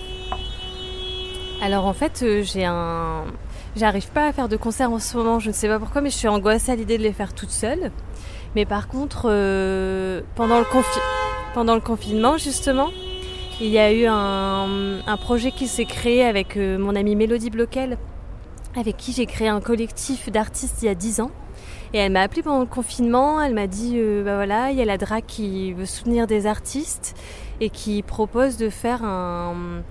Alors 1.61 1.83
en 1.83 1.91
fait, 1.91 2.21
euh, 2.23 2.41
j'ai 2.41 2.63
un. 2.63 3.25
J'arrive 3.75 4.07
pas 4.11 4.29
à 4.29 4.31
faire 4.31 4.47
de 4.47 4.55
concert 4.55 4.93
en 4.93 4.99
ce 4.99 5.17
moment, 5.17 5.39
je 5.39 5.49
ne 5.49 5.53
sais 5.53 5.67
pas 5.67 5.77
pourquoi, 5.77 5.99
mais 5.99 6.09
je 6.09 6.15
suis 6.15 6.29
angoissée 6.29 6.71
à 6.71 6.77
l'idée 6.77 6.97
de 6.97 7.03
les 7.03 7.11
faire 7.11 7.33
toute 7.33 7.51
seule. 7.51 7.91
Mais 8.55 8.65
par 8.65 8.87
contre, 8.87 9.23
pendant, 10.35 10.59
le 10.59 11.81
confinement, 11.81 12.37
justement, 12.37 12.91
il 13.59 13.67
y 13.67 13.77
a 13.77 13.91
eu 13.91 14.05
un, 14.05 15.01
un 15.05 15.17
projet 15.17 15.51
qui 15.51 15.67
s'est 15.67 15.83
créé 15.83 16.23
avec 16.23 16.55
mon 16.55 16.95
amie 16.95 17.17
Mélodie 17.17 17.49
Bloquel, 17.49 17.97
avec 18.75 18.97
qui 18.97 19.11
j'ai 19.11 19.25
créé 19.25 19.47
un 19.47 19.61
collectif 19.61 20.31
d'artistes 20.31 20.81
il 20.81 20.85
y 20.85 20.89
a 20.89 20.95
10 20.95 21.21
ans. 21.21 21.31
Et 21.93 21.97
elle 21.97 22.11
m'a 22.11 22.21
appelée 22.21 22.41
pendant 22.41 22.61
le 22.61 22.65
confinement, 22.65 23.41
elle 23.41 23.53
m'a 23.53 23.67
dit, 23.67 23.95
euh, 23.95 24.23
bah 24.23 24.35
voilà, 24.35 24.71
il 24.71 24.77
y 24.77 24.81
a 24.81 24.85
la 24.85 24.97
DRAC 24.97 25.25
qui 25.27 25.73
veut 25.73 25.85
soutenir 25.85 26.25
des 26.25 26.47
artistes 26.47 27.15
et 27.59 27.69
qui 27.69 28.01
propose 28.01 28.55
de 28.57 28.69
faire 28.69 29.03
un, 29.03 29.83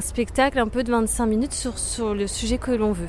spectacle 0.00 0.58
un 0.58 0.68
peu 0.68 0.84
de 0.84 0.90
25 0.90 1.26
minutes 1.26 1.54
sur 1.54 2.14
le 2.14 2.26
sujet 2.26 2.58
que 2.58 2.70
l'on 2.70 2.92
veut. 2.92 3.08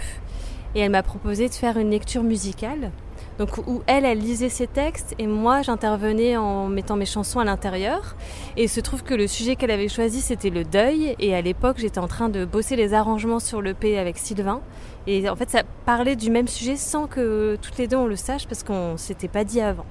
Et 0.76 0.80
elle 0.80 0.92
m'a 0.92 1.04
proposé 1.04 1.50
de 1.50 1.54
faire 1.54 1.78
une 1.78 1.90
lecture 1.90 2.24
musicale. 2.24 2.92
Donc 3.40 3.58
où 3.68 3.82
elle, 3.88 4.04
elle 4.04 4.20
lisait 4.20 4.50
ses 4.50 4.68
textes 4.68 5.16
et 5.18 5.26
moi 5.26 5.62
j'intervenais 5.62 6.36
en 6.36 6.68
mettant 6.68 6.98
mes 6.98 7.06
chansons 7.06 7.40
à 7.40 7.46
l'intérieur. 7.46 8.18
Et 8.58 8.64
il 8.64 8.70
se 8.70 8.82
trouve 8.82 9.02
que 9.02 9.14
le 9.14 9.28
sujet 9.28 9.56
qu'elle 9.56 9.72
avait 9.72 9.88
choisi 9.88 10.20
c'était 10.20 10.50
le 10.50 10.66
deuil. 10.66 11.16
Et 11.20 11.34
à 11.34 11.42
l'époque 11.42 11.78
j'étais 11.80 12.00
en 12.00 12.08
train 12.08 12.28
de 12.28 12.44
bosser 12.44 12.76
les 12.76 12.94
arrangements 12.94 13.40
sur 13.40 13.62
le 13.62 13.74
P 13.74 13.98
avec 13.98 14.18
Sylvain. 14.18 14.60
Et 15.08 15.30
en 15.30 15.38
fait 15.38 15.50
ça 15.50 15.64
parlait 15.86 16.18
du 16.18 16.30
même 16.30 16.50
sujet 16.50 16.76
sans 16.76 17.08
que 17.08 17.58
toutes 17.62 17.78
les 17.78 17.88
deux 17.88 17.96
on 17.96 18.08
le 18.08 18.18
sache 18.18 18.46
parce 18.46 18.64
qu'on 18.64 18.98
s'était 18.98 19.30
pas 19.30 19.46
dit 19.46 19.62
avant. 19.62 19.86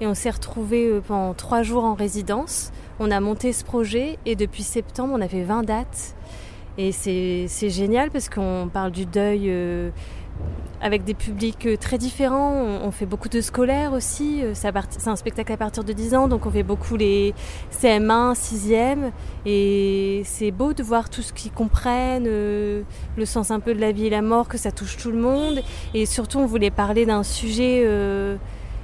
Et 0.00 0.06
on 0.06 0.14
s'est 0.14 0.30
retrouvés 0.30 0.86
euh, 0.86 1.00
pendant 1.00 1.34
trois 1.34 1.64
jours 1.64 1.84
en 1.84 1.94
résidence. 1.94 2.70
On 3.00 3.10
a 3.10 3.18
monté 3.18 3.52
ce 3.52 3.64
projet 3.64 4.16
et 4.26 4.36
depuis 4.36 4.62
septembre 4.62 5.12
on 5.16 5.20
a 5.20 5.28
fait 5.28 5.42
20 5.42 5.64
dates. 5.64 6.14
Et 6.78 6.92
c'est 6.92 7.68
génial 7.68 8.10
parce 8.10 8.28
qu'on 8.28 8.70
parle 8.72 8.92
du 8.92 9.04
deuil 9.04 9.50
euh, 9.50 9.90
avec 10.80 11.04
des 11.04 11.14
publics 11.14 11.66
euh, 11.66 11.76
très 11.76 11.98
différents. 11.98 12.52
On, 12.82 12.90
fait 12.90 13.06
beaucoup 13.06 13.28
de 13.28 13.40
scolaires 13.40 13.92
aussi. 13.92 14.42
Euh, 14.42 14.52
C'est 14.54 15.08
un 15.08 15.16
spectacle 15.16 15.52
à 15.52 15.56
partir 15.56 15.84
de 15.84 15.92
10 15.92 16.14
ans, 16.14 16.28
donc 16.28 16.46
on 16.46 16.50
fait 16.50 16.62
beaucoup 16.62 16.96
les 16.96 17.34
CM1, 17.72 18.34
6e. 18.34 19.10
Et 19.46 20.22
c'est 20.24 20.50
beau 20.50 20.72
de 20.72 20.82
voir 20.82 21.10
tout 21.10 21.22
ce 21.22 21.32
qu'ils 21.32 21.52
comprennent, 21.52 22.26
euh, 22.26 22.82
le 23.16 23.24
sens 23.24 23.50
un 23.50 23.60
peu 23.60 23.74
de 23.74 23.80
la 23.80 23.92
vie 23.92 24.06
et 24.06 24.10
la 24.10 24.22
mort, 24.22 24.48
que 24.48 24.58
ça 24.58 24.72
touche 24.72 24.96
tout 24.96 25.10
le 25.10 25.20
monde. 25.20 25.60
Et 25.94 26.06
surtout, 26.06 26.38
on 26.38 26.46
voulait 26.46 26.70
parler 26.70 27.06
d'un 27.06 27.22
sujet 27.22 27.86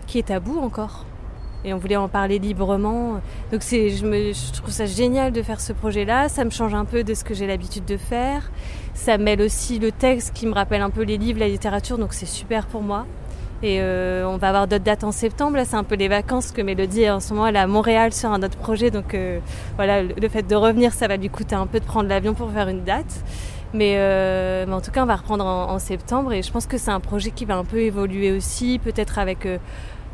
qui 0.07 0.19
est 0.19 0.29
tabou 0.29 0.59
encore. 0.59 1.07
Et 1.66 1.74
on 1.74 1.79
voulait 1.79 1.96
en 1.96 2.09
parler 2.09 2.38
librement. 2.38 3.20
Donc 3.50 3.62
c'est, 3.62 3.90
je, 3.90 4.07
me, 4.07 4.33
trouve 4.52 4.70
ça 4.70 4.87
génial 4.87 5.33
de 5.33 5.42
faire 5.42 5.61
ce 5.61 5.72
projet-là. 5.72 6.29
Ça 6.29 6.44
me 6.44 6.50
change 6.50 6.74
un 6.74 6.85
peu 6.85 7.02
de 7.02 7.12
ce 7.12 7.24
que 7.24 7.35
j'ai 7.35 7.48
l'habitude 7.48 7.85
de 7.85 7.96
faire. 7.96 8.52
Ça 8.94 9.18
mêle 9.18 9.42
aussi 9.42 9.81
le 9.81 9.90
texte 9.90 10.33
qui 10.33 10.46
me 10.46 10.55
rappelle 10.55 10.81
un 10.81 10.90
peu 10.90 11.02
les 11.02 11.18
livres, 11.18 11.40
la 11.40 11.48
littérature, 11.48 11.98
donc 11.98 12.14
c'est 12.14 12.24
super 12.24 12.66
pour 12.66 12.83
moi. 12.83 13.05
Et 13.64 13.81
euh, 13.81 14.29
on 14.29 14.37
va 14.37 14.48
avoir 14.48 14.68
d'autres 14.68 14.85
dates 14.85 15.02
en 15.02 15.11
septembre. 15.11 15.57
Là, 15.57 15.64
c'est 15.64 15.74
un 15.74 15.83
peu 15.83 15.96
les 15.96 16.07
vacances 16.07 16.52
que 16.52 16.62
Mélodie, 16.62 17.11
en 17.11 17.18
ce 17.18 17.35
moment, 17.35 17.48
elle 17.48 17.57
est 17.57 17.61
à 17.61 17.66
Montréal 17.66 18.12
sur 18.12 18.31
un 18.31 18.42
autre 18.44 18.59
projet. 18.59 18.92
Donc 18.92 19.14
euh, 19.14 19.40
voilà, 19.74 20.05
le 20.05 20.29
fait 20.29 20.42
de 20.42 20.55
revenir, 20.55 20.92
ça 20.92 21.09
va 21.09 21.16
lui 21.16 21.31
coûter 21.31 21.57
un 21.57 21.66
peu 21.66 21.81
de 21.81 21.85
prendre 21.85 22.09
l'avion 22.09 22.35
pour 22.35 22.50
faire 22.52 22.68
une 22.68 22.85
date. 22.85 23.24
Mais, 23.74 23.94
euh, 23.96 24.66
mais 24.68 24.74
en 24.74 24.81
tout 24.81 24.92
cas, 24.92 25.02
on 25.02 25.07
va 25.07 25.16
reprendre 25.16 25.44
en, 25.44 25.70
en 25.70 25.79
septembre. 25.81 26.33
Et 26.33 26.42
je 26.42 26.52
pense 26.52 26.66
que 26.66 26.79
c'est 26.79 26.92
un 26.92 27.00
projet 27.00 27.33
qui 27.33 27.44
va 27.44 27.57
un 27.57 27.64
peu 27.64 27.79
évoluer 27.79 28.31
aussi, 28.31 28.79
peut-être 28.79 29.18
avec 29.18 29.48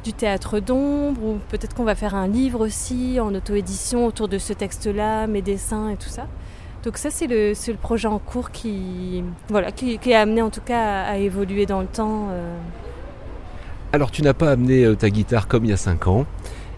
du 0.05 0.13
théâtre 0.13 0.59
d'ombre, 0.61 1.23
ou 1.23 1.39
peut-être 1.49 1.75
qu'on 1.75 1.85
va 1.85 1.95
faire 1.95 2.15
un 2.15 2.27
livre 2.29 2.61
aussi 2.61 3.19
en 3.21 3.35
auto-édition 3.35 4.07
autour 4.07 4.29
de 4.29 4.39
ce 4.39 4.53
texte-là, 4.53 5.27
mes 5.27 5.43
dessins 5.43 5.89
et 5.91 5.97
tout 5.97 6.09
ça. 6.09 6.27
Donc 6.85 6.97
ça, 6.99 7.11
c'est 7.11 7.29
le, 7.29 7.55
projet 7.77 8.09
en 8.09 8.19
cours 8.19 8.51
qui, 8.51 9.23
voilà, 9.49 9.71
qui, 9.71 9.99
qui 9.99 10.11
est 10.11 10.17
amené 10.17 10.43
en 10.43 10.51
tout 10.51 10.61
cas 10.61 11.03
à, 11.05 11.11
à 11.13 11.17
évoluer 11.17 11.65
dans 11.67 11.81
le 11.81 11.87
temps. 11.87 12.29
euh. 12.33 12.57
Alors 13.93 14.11
tu 14.11 14.23
n'as 14.23 14.35
pas 14.35 14.51
amené 14.51 14.85
euh, 14.85 14.97
ta 14.97 15.11
guitare 15.11 15.47
comme 15.47 15.65
il 15.65 15.71
y 15.71 15.73
a 15.73 15.77
5 15.77 16.09
ans, 16.09 16.27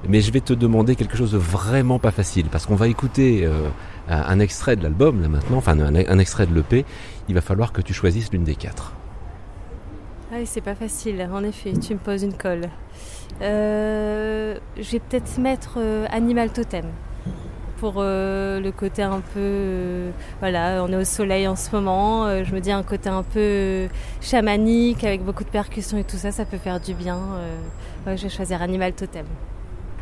mais 0.08 0.20
je 0.20 0.30
vais 0.30 0.40
te 0.40 0.52
demander 0.52 0.94
quelque 0.96 1.16
chose 1.16 1.32
de 1.32 1.38
vraiment 1.38 1.98
pas 1.98 2.10
facile, 2.10 2.46
parce 2.50 2.66
qu'on 2.66 2.74
va 2.74 2.88
écouter 2.88 3.46
euh, 3.46 3.68
un 4.10 4.20
un 4.20 4.38
extrait 4.40 4.76
de 4.76 4.82
l'album 4.82 5.22
là 5.22 5.28
maintenant, 5.28 5.56
enfin 5.56 5.78
un, 5.80 5.94
un 5.94 6.18
extrait 6.18 6.46
de 6.46 6.54
l'EP, 6.54 6.84
il 7.28 7.34
va 7.34 7.40
falloir 7.40 7.72
que 7.72 7.80
tu 7.80 7.94
choisisses 7.94 8.30
l'une 8.30 8.44
des 8.44 8.56
quatre. 8.56 8.92
Ah 10.30 10.36
oui, 10.38 10.44
c'est 10.46 10.60
pas 10.60 10.74
facile, 10.74 11.26
en 11.32 11.42
effet, 11.44 11.72
tu 11.72 11.94
me 11.94 11.98
poses 11.98 12.24
une 12.24 12.34
colle. 12.34 12.68
Euh, 13.42 14.56
je 14.76 14.90
vais 14.92 15.00
peut-être 15.00 15.38
mettre 15.38 15.74
euh, 15.78 16.06
Animal 16.10 16.50
Totem 16.52 16.86
pour 17.78 17.94
euh, 17.98 18.60
le 18.60 18.70
côté 18.72 19.02
un 19.02 19.20
peu. 19.20 19.40
euh, 19.40 20.10
voilà, 20.40 20.82
on 20.84 20.92
est 20.92 20.96
au 20.96 21.04
soleil 21.04 21.46
en 21.48 21.56
ce 21.56 21.70
moment, 21.74 22.42
je 22.44 22.54
me 22.54 22.60
dis 22.60 22.70
un 22.72 22.82
côté 22.82 23.08
un 23.08 23.22
peu 23.22 23.88
chamanique 24.20 25.04
avec 25.04 25.22
beaucoup 25.24 25.44
de 25.44 25.48
percussions 25.50 25.98
et 25.98 26.04
tout 26.04 26.16
ça, 26.16 26.30
ça 26.32 26.44
peut 26.44 26.58
faire 26.58 26.80
du 26.80 26.94
bien. 26.94 27.18
ouais, 28.06 28.16
je 28.16 28.22
vais 28.24 28.28
choisir 28.28 28.62
Animal 28.62 28.92
Totem. 28.92 29.26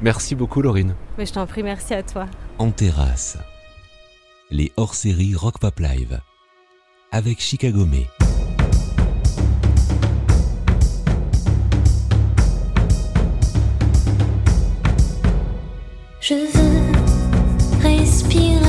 Merci 0.03 0.35
beaucoup 0.35 0.63
Laurine. 0.63 0.95
Mais 1.19 1.27
je 1.27 1.33
t'en 1.33 1.47
prie, 1.47 1.63
merci 1.63 1.95
à 1.95 2.03
toi. 2.03 2.27
En 2.59 2.71
terrasse, 2.71 3.39
les 4.51 4.71
hors-séries 4.77 5.35
Rock 5.35 5.59
Pop 5.59 5.79
Live, 5.81 6.21
avec 7.11 7.41
Chicago 7.41 7.87
May. 7.87 8.07
Je 16.25 16.35
veux 16.35 17.83
respirer 17.83 18.62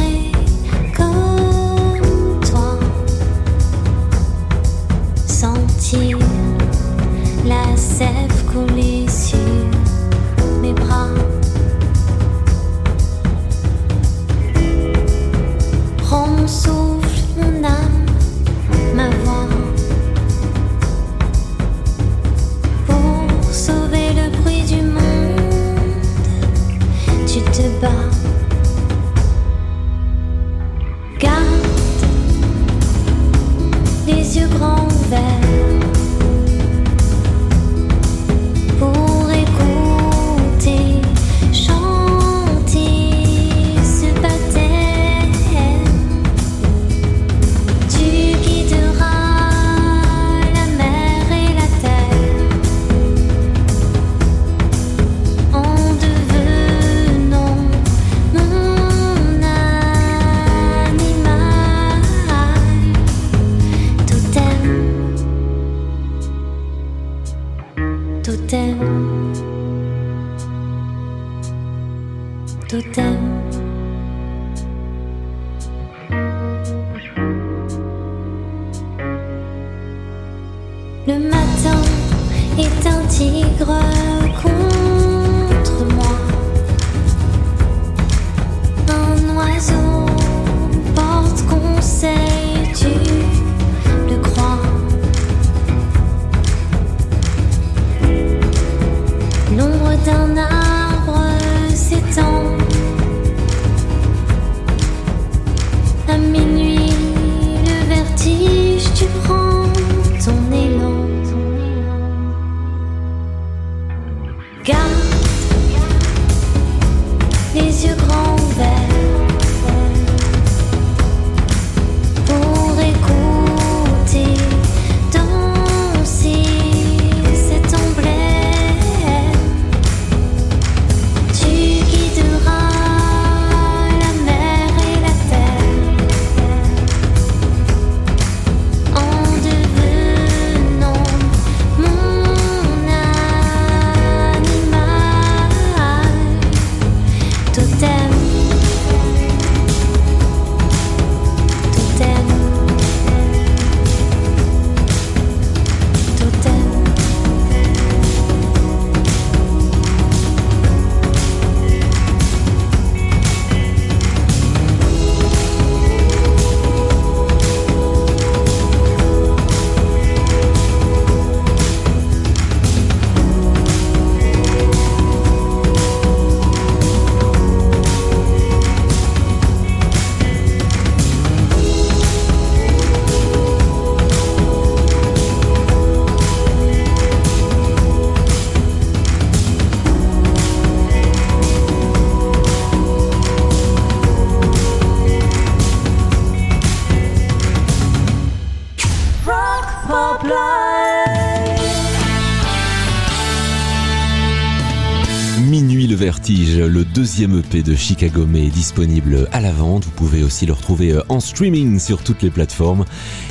deuxième 207.03 207.39
EP 207.39 207.63
de 207.63 207.75
Chicago 207.75 208.25
May 208.25 208.47
est 208.47 208.49
disponible 208.49 209.27
à 209.33 209.41
la 209.41 209.51
vente. 209.51 209.83
Vous 209.83 209.91
pouvez 209.91 210.23
aussi 210.23 210.45
le 210.45 210.53
retrouver 210.53 210.93
euh, 210.93 211.01
en 211.09 211.19
streaming 211.19 211.77
sur 211.77 212.01
toutes 212.01 212.21
les 212.21 212.29
plateformes. 212.29 212.85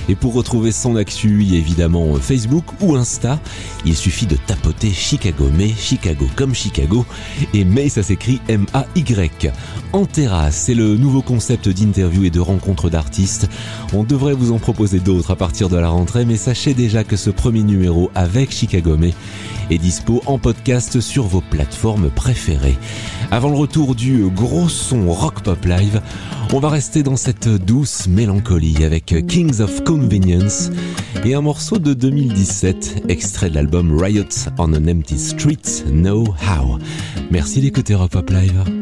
Et 0.09 0.15
pour 0.15 0.35
retrouver 0.35 0.73
son 0.73 0.97
actu, 0.97 1.43
il 1.43 1.53
y 1.53 1.57
a 1.57 1.59
évidemment 1.59 2.15
euh, 2.15 2.19
Facebook 2.19 2.65
ou 2.81 2.97
Insta. 2.97 3.39
Il 3.85 3.97
suffit 3.97 4.27
de 4.27 4.37
tapoter 4.37 4.91
Chicago 4.91 5.49
May, 5.57 5.73
Chicago 5.77 6.27
comme 6.37 6.55
Chicago. 6.55 7.05
Et 7.55 7.65
May, 7.65 7.89
ça 7.89 8.03
s'écrit 8.03 8.41
M-A-Y. 8.49 9.53
En 9.93 10.07
terrasse, 10.07 10.57
c'est 10.57 10.75
le 10.75 10.97
nouveau 10.97 11.23
concept 11.23 11.69
d'interview 11.69 12.25
et 12.25 12.31
de 12.31 12.41
rencontre 12.41 12.91
d'artistes. 12.91 13.49
On 13.93 14.05
devrait 14.05 14.35
vous 14.35 14.53
en 14.53 14.59
proposer 14.59 15.01
d'autres 15.01 15.33
à 15.33 15.37
partir 15.37 15.69
de 15.69 15.77
la 15.77 15.89
rentrée, 15.89 16.25
mais 16.25 16.37
sachez 16.37 16.75
déjà 16.75 17.05
que 17.05 17.17
ce 17.17 17.31
premier 17.31 17.63
numéro 17.63 18.11
avec 18.15 18.53
Chicago 18.53 18.97
May 18.97 19.15
est 19.71 19.79
dispo 19.79 20.23
en 20.27 20.39
podcast 20.39 21.01
sur 21.01 21.25
vos 21.25 21.41
plateformes 21.41 22.11
préférées. 22.11 22.77
Avant 23.31 23.51
le 23.51 23.57
retour 23.57 23.95
du 23.95 24.29
gros 24.29 24.69
son 24.69 25.11
rock 25.11 25.43
pop 25.43 25.65
live, 25.65 26.01
on 26.53 26.59
va 26.59 26.69
rester 26.69 27.03
dans 27.03 27.17
cette 27.17 27.49
douce 27.49 28.07
mélancolie 28.09 28.85
avec 28.85 29.15
Kings 29.27 29.61
of 29.61 29.83
Convenience 29.93 30.71
et 31.23 31.35
un 31.35 31.43
morceau 31.43 31.79
de 31.79 31.93
2017, 31.93 33.05
extrait 33.11 33.51
de 33.51 33.57
l'album 33.57 33.95
Riot 33.95 34.25
on 34.57 34.73
an 34.73 34.89
Empty 34.89 35.19
Street, 35.19 35.85
Know 35.91 36.25
How. 36.29 36.79
Merci 37.31 37.61
d'écouter 37.61 37.95
Rock 37.95 38.13
Pop 38.13 38.31
Live. 38.31 38.82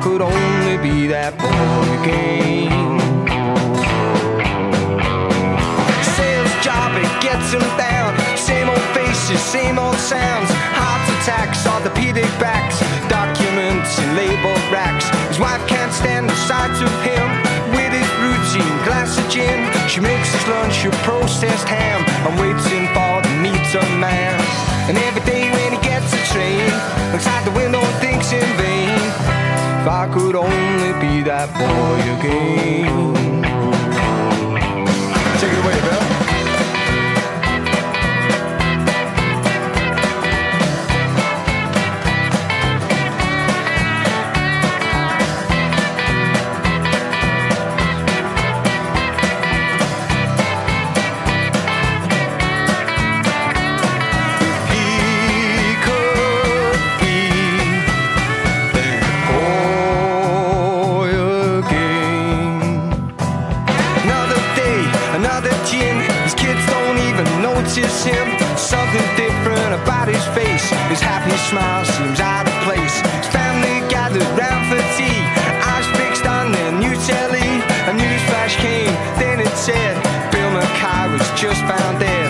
Could 0.00 0.22
only 0.22 0.78
be 0.80 1.06
that 1.06 1.36
boy 1.36 1.84
again. 2.00 2.72
Sales 6.16 6.54
job, 6.64 6.96
it 6.96 7.12
gets 7.20 7.52
him 7.52 7.60
down. 7.76 8.16
Same 8.32 8.72
old 8.72 8.86
faces, 8.96 9.36
same 9.44 9.76
old 9.76 10.00
sounds. 10.00 10.48
Heart 10.72 11.04
attacks, 11.20 11.68
orthopedic 11.68 12.32
backs, 12.40 12.80
documents 13.12 13.92
in 14.00 14.16
labeled 14.16 14.64
racks. 14.72 15.04
His 15.28 15.36
wife 15.36 15.60
can't 15.68 15.92
stand 15.92 16.32
the 16.32 16.38
sight 16.48 16.72
of 16.80 16.94
him. 17.04 17.28
With 17.76 17.92
his 17.92 18.08
routine 18.24 18.76
glass 18.88 19.20
of 19.20 19.28
gin, 19.28 19.68
she 19.84 20.00
makes 20.00 20.32
his 20.32 20.44
lunch 20.48 20.80
a 20.88 20.90
processed 21.04 21.68
ham 21.68 22.00
and 22.24 22.40
waits 22.40 22.64
in 22.72 22.88
for 22.96 23.20
the 23.20 23.32
meter 23.44 23.84
man. 24.00 24.32
And 24.88 24.96
every 24.96 25.24
day 25.28 25.44
when 25.52 25.76
he 25.76 25.80
gets 25.84 26.08
a 26.16 26.22
train, 26.32 26.64
looks 27.12 27.28
out 27.28 27.44
the 27.44 27.52
window 27.52 27.84
and 27.84 27.96
thinks 28.00 28.32
in 28.32 28.48
vain. 28.56 28.69
If 29.80 29.88
I 29.88 30.06
could 30.12 30.36
only 30.36 30.92
be 31.00 31.22
that 31.22 31.48
boy 31.54 32.00
again. 32.18 33.79
Smile 71.50 71.84
seems 71.84 72.20
out 72.20 72.46
of 72.46 72.54
place. 72.62 73.02
Family 73.34 73.82
gathered 73.90 74.22
round 74.38 74.62
for 74.70 74.78
tea. 74.94 75.20
Eyes 75.66 75.88
fixed 75.98 76.24
on 76.24 76.52
their 76.52 76.70
new 76.70 76.94
telly. 77.10 77.50
A 77.90 77.92
news 77.92 78.22
flash 78.30 78.54
came, 78.56 78.94
then 79.18 79.40
it 79.40 79.54
said, 79.56 79.94
Bill 80.30 80.50
Mackay 80.52 81.10
was 81.10 81.26
just 81.40 81.60
found 81.66 81.98
dead. 81.98 82.29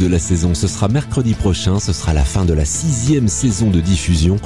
de 0.00 0.06
la 0.06 0.18
saison. 0.18 0.54
Ce 0.54 0.66
sera 0.66 0.88
mercredi 0.88 1.34
prochain, 1.34 1.78
ce 1.78 1.92
sera 1.92 2.14
la 2.14 2.24
fin 2.24 2.44
de 2.44 2.52
la 2.52 2.64
sixième 2.64 3.28
saison 3.28 3.70
de 3.70 3.80
diffusion. 3.80 4.38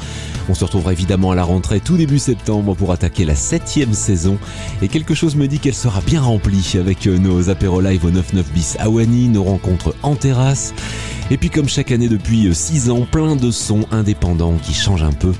On 0.48 0.54
se 0.54 0.64
retrouvera 0.64 0.92
évidemment 0.92 1.30
à 1.30 1.34
la 1.34 1.44
rentrée 1.44 1.80
tout 1.80 1.96
début 1.96 2.18
septembre 2.18 2.74
pour 2.74 2.92
attaquer 2.92 3.24
la 3.24 3.34
septième 3.34 3.94
saison. 3.94 4.38
Et 4.82 4.88
quelque 4.88 5.14
chose 5.14 5.36
me 5.36 5.46
dit 5.46 5.60
qu'elle 5.60 5.74
sera 5.74 6.00
bien 6.00 6.20
remplie 6.20 6.74
avec 6.78 7.06
euh, 7.06 7.18
nos 7.18 7.50
apéros 7.50 7.80
live 7.80 8.04
au 8.04 8.10
99 8.10 8.52
bis 8.52 8.76
à 8.80 8.88
nos 8.88 9.44
rencontres 9.44 9.94
en 10.02 10.16
terrasse. 10.16 10.74
Et 11.30 11.38
puis 11.38 11.50
comme 11.50 11.68
chaque 11.68 11.90
année 11.92 12.08
depuis 12.08 12.48
euh, 12.48 12.52
6 12.52 12.90
ans, 12.90 13.06
plein 13.10 13.36
de 13.36 13.50
sons 13.50 13.86
indépendants 13.92 14.56
qui 14.62 14.74
changent 14.74 15.04
un 15.04 15.12
peu 15.12 15.32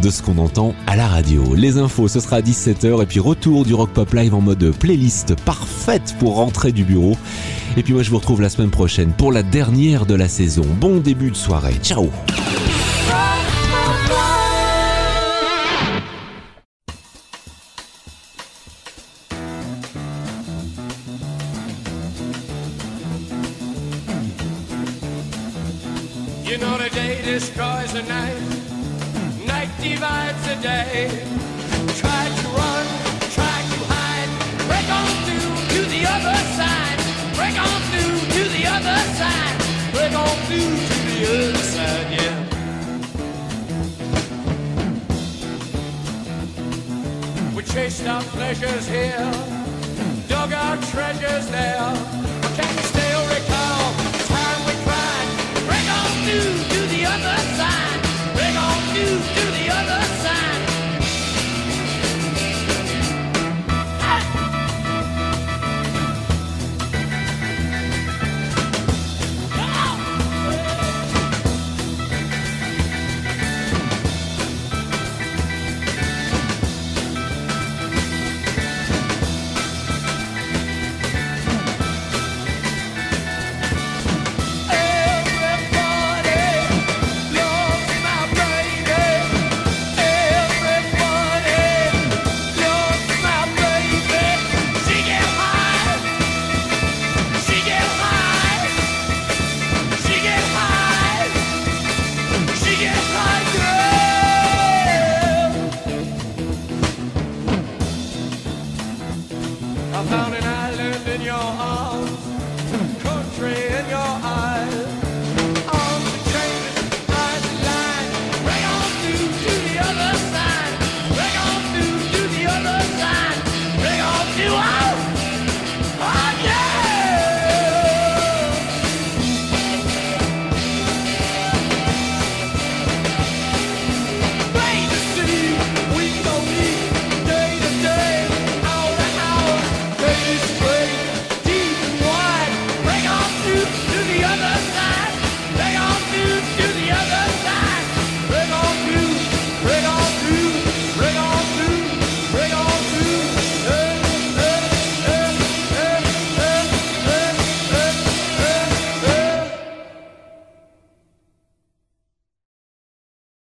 de 0.00 0.10
ce 0.10 0.22
qu'on 0.22 0.38
entend 0.38 0.74
à 0.86 0.96
la 0.96 1.06
radio. 1.06 1.54
Les 1.54 1.78
infos, 1.78 2.08
ce 2.08 2.20
sera 2.20 2.36
à 2.36 2.40
17h 2.40 3.02
et 3.02 3.06
puis 3.06 3.20
retour 3.20 3.64
du 3.64 3.74
Rock 3.74 3.90
Pop 3.90 4.12
Live 4.12 4.34
en 4.34 4.40
mode 4.40 4.72
playlist 4.78 5.34
parfaite 5.44 6.14
pour 6.18 6.36
rentrer 6.36 6.72
du 6.72 6.84
bureau. 6.84 7.16
Et 7.76 7.82
puis 7.82 7.92
moi 7.92 8.02
je 8.02 8.10
vous 8.10 8.18
retrouve 8.18 8.40
la 8.40 8.48
semaine 8.48 8.70
prochaine 8.70 9.12
pour 9.12 9.32
la 9.32 9.42
dernière 9.42 10.06
de 10.06 10.14
la 10.14 10.28
saison. 10.28 10.64
Bon 10.80 10.98
début 10.98 11.30
de 11.30 11.36
soirée. 11.36 11.74
Ciao 11.82 12.10
treasures 48.52 48.88
here, 48.88 49.32
dug 50.26 50.52
our 50.52 50.76
treasures 50.90 51.48
there. 51.50 51.79